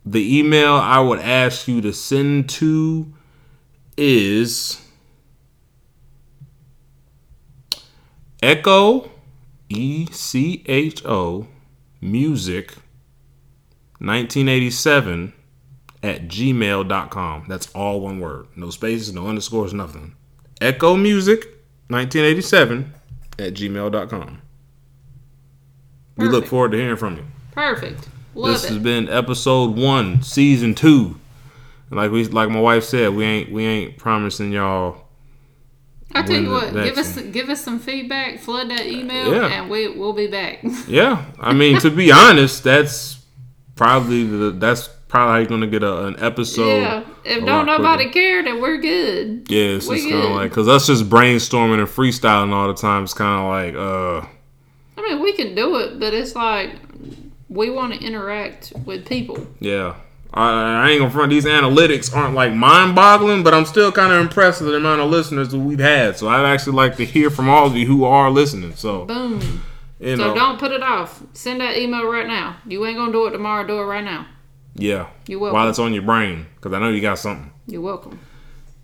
the 0.05 0.38
email 0.38 0.75
I 0.75 1.01
would 1.01 1.19
ask 1.21 1.66
you 1.66 1.81
to 1.81 1.92
send 1.92 2.49
to 2.51 3.12
is 3.97 4.83
echo 8.42 9.11
e 9.69 10.07
c 10.12 10.62
h 10.66 11.05
o 11.05 11.47
music 12.01 12.77
1987 13.99 15.33
at 16.03 16.29
gmail.com 16.29 17.47
that's 17.49 17.69
all 17.75 18.01
one 18.01 18.21
word 18.21 18.47
no 18.55 18.69
spaces 18.71 19.12
no 19.12 19.27
underscores 19.27 19.73
nothing 19.73 20.14
echo 20.61 20.97
music 20.97 21.40
1987 21.88 22.92
at 23.38 23.55
gmail.com 23.55 24.40
we 26.16 26.29
look 26.29 26.47
forward 26.47 26.73
to 26.73 26.79
hearing 26.79 26.97
from 26.97 27.16
you 27.16 27.25
Perfect. 27.53 28.09
Love 28.35 28.53
this 28.53 28.69
has 28.69 28.77
been 28.79 29.09
episode 29.09 29.77
one, 29.79 30.23
season 30.23 30.75
two. 30.75 31.19
Like 31.90 32.11
we, 32.11 32.27
like 32.27 32.51
my 32.51 32.61
wife 32.61 32.85
said, 32.85 33.14
we 33.14 33.25
ain't, 33.25 33.51
we 33.51 33.64
ain't 33.64 33.97
promising 33.97 34.53
y'all. 34.53 35.05
I 36.14 36.21
tell 36.21 36.42
you 36.42 36.51
what, 36.51 36.75
give 36.75 36.99
us 36.99 37.16
give 37.19 37.49
us 37.49 37.64
some 37.64 37.79
feedback. 37.79 38.38
Flood 38.40 38.69
that 38.69 38.85
email, 38.87 39.33
Yeah. 39.35 39.47
and 39.47 39.71
we 39.71 39.88
we'll 39.88 40.12
be 40.12 40.27
back. 40.27 40.62
Yeah, 40.87 41.25
I 41.40 41.55
mean 41.55 41.79
to 41.81 41.88
be 41.90 42.12
honest, 42.12 42.62
that's 42.62 43.25
probably 43.75 44.25
the 44.25 44.51
that's 44.51 44.88
probably 45.09 45.33
how 45.33 45.38
you're 45.38 45.47
gonna 45.49 45.67
get 45.67 45.83
a, 45.83 46.04
an 46.07 46.17
episode. 46.23 46.81
yeah. 46.81 47.04
If 47.27 47.44
don't 47.44 47.66
nobody 47.66 48.04
quicker. 48.04 48.12
care, 48.12 48.42
then 48.44 48.60
we're 48.60 48.79
good. 48.79 49.50
Yeah, 49.50 49.77
it's 49.77 49.88
just 49.88 50.08
kind 50.08 50.24
of 50.24 50.31
like 50.33 50.50
because 50.50 50.68
us 50.68 50.87
just 50.87 51.08
brainstorming 51.08 51.79
and 51.79 51.88
freestyling 51.88 52.52
all 52.52 52.68
the 52.68 52.74
time. 52.74 53.04
It's 53.04 53.14
kind 53.14 53.40
of 53.40 53.48
like 53.48 53.74
uh 53.74 54.27
I 54.98 55.08
mean, 55.08 55.20
we 55.20 55.33
can 55.33 55.54
do 55.54 55.77
it, 55.77 55.98
but 56.00 56.14
it's 56.14 56.35
like 56.35 56.77
we 57.48 57.70
want 57.70 57.94
to 57.94 58.00
interact 58.00 58.72
with 58.85 59.06
people. 59.06 59.46
yeah. 59.60 59.96
I, 60.35 60.88
I 60.88 60.90
ain't 60.90 61.00
gonna 61.00 61.10
front. 61.10 61.31
These 61.31 61.46
analytics 61.46 62.14
aren't 62.14 62.35
like 62.35 62.52
mind-boggling, 62.52 63.42
but 63.42 63.54
I'm 63.54 63.64
still 63.64 63.90
kind 63.90 64.12
of 64.12 64.20
impressed 64.20 64.60
with 64.60 64.70
the 64.70 64.77
amount 64.77 65.00
of 65.00 65.08
listeners 65.08 65.48
that 65.50 65.58
we've 65.58 65.79
had. 65.79 66.18
So 66.18 66.29
I'd 66.29 66.44
actually 66.44 66.74
like 66.74 66.96
to 66.96 67.06
hear 67.06 67.31
from 67.31 67.48
all 67.48 67.66
of 67.66 67.74
you 67.77 67.87
who 67.87 68.04
are 68.04 68.31
listening. 68.31 68.74
So 68.74 69.06
Boom. 69.06 69.62
you 69.98 70.16
So 70.16 70.29
know, 70.29 70.35
don't 70.35 70.58
put 70.58 70.72
it 70.72 70.83
off. 70.83 71.22
Send 71.33 71.62
that 71.62 71.79
email 71.79 72.06
right 72.06 72.27
now. 72.27 72.56
You 72.66 72.85
ain't 72.85 72.98
gonna 72.98 73.12
do 73.12 73.27
it 73.27 73.31
tomorrow. 73.31 73.66
Do 73.66 73.79
it 73.81 73.85
right 73.85 74.04
now. 74.04 74.27
Yeah, 74.77 75.08
You're 75.27 75.38
welcome. 75.40 75.54
while 75.54 75.68
it's 75.68 75.79
on 75.79 75.92
your 75.92 76.02
brain, 76.02 76.46
because 76.56 76.72
I 76.72 76.79
know 76.79 76.88
you 76.90 77.00
got 77.00 77.18
something. 77.18 77.50
You're 77.66 77.81
welcome. 77.81 78.18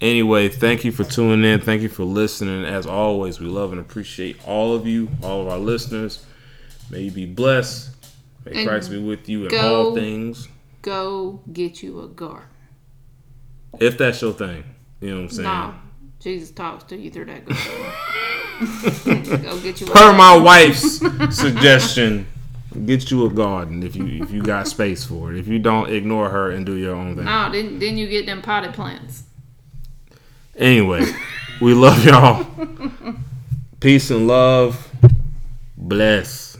Anyway, 0.00 0.48
thank 0.48 0.84
you 0.84 0.90
for 0.90 1.04
tuning 1.04 1.44
in. 1.44 1.60
Thank 1.60 1.82
you 1.82 1.88
for 1.88 2.04
listening. 2.04 2.64
As 2.64 2.86
always, 2.86 3.38
we 3.38 3.46
love 3.46 3.70
and 3.72 3.80
appreciate 3.80 4.36
all 4.46 4.74
of 4.74 4.86
you, 4.86 5.08
all 5.22 5.42
of 5.42 5.48
our 5.48 5.58
listeners. 5.58 6.24
May 6.90 7.02
you 7.02 7.10
be 7.12 7.26
blessed. 7.26 7.90
May 8.44 8.60
And 8.60 8.68
Christ 8.68 8.90
be 8.90 8.98
with 8.98 9.28
you 9.28 9.44
in 9.44 9.48
go- 9.50 9.86
all 9.90 9.94
things. 9.94 10.48
Go 10.82 11.40
get 11.52 11.82
you 11.84 12.00
a 12.00 12.08
garden. 12.08 12.48
If 13.78 13.96
that's 13.96 14.20
your 14.20 14.32
thing. 14.32 14.64
You 15.00 15.10
know 15.10 15.16
what 15.16 15.22
I'm 15.22 15.28
saying? 15.30 15.44
No, 15.44 15.74
Jesus 16.20 16.50
talks 16.50 16.82
to 16.84 16.96
you 16.96 17.10
through 17.10 17.26
that 17.26 17.44
garden. 17.44 19.42
Go 19.42 19.58
get 19.60 19.80
you 19.80 19.86
a 19.86 19.90
Per 19.90 19.94
garden. 19.94 20.16
my 20.16 20.36
wife's 20.36 20.98
suggestion, 21.36 22.26
get 22.72 23.10
you 23.10 23.26
a 23.26 23.30
garden 23.30 23.82
if 23.82 23.96
you 23.96 24.22
if 24.22 24.30
you 24.30 24.42
got 24.42 24.68
space 24.68 25.04
for 25.04 25.32
it. 25.32 25.38
If 25.38 25.48
you 25.48 25.58
don't, 25.58 25.90
ignore 25.90 26.30
her 26.30 26.50
and 26.50 26.66
do 26.66 26.76
your 26.76 26.94
own 26.94 27.16
thing. 27.16 27.24
No, 27.24 27.50
then 27.50 27.78
then 27.78 27.96
you 27.96 28.08
get 28.08 28.26
them 28.26 28.42
potted 28.42 28.74
plants. 28.74 29.24
Anyway, 30.56 31.04
we 31.60 31.74
love 31.74 32.04
y'all. 32.04 32.46
Peace 33.80 34.10
and 34.10 34.26
love. 34.26 34.90
Bless. 35.76 36.51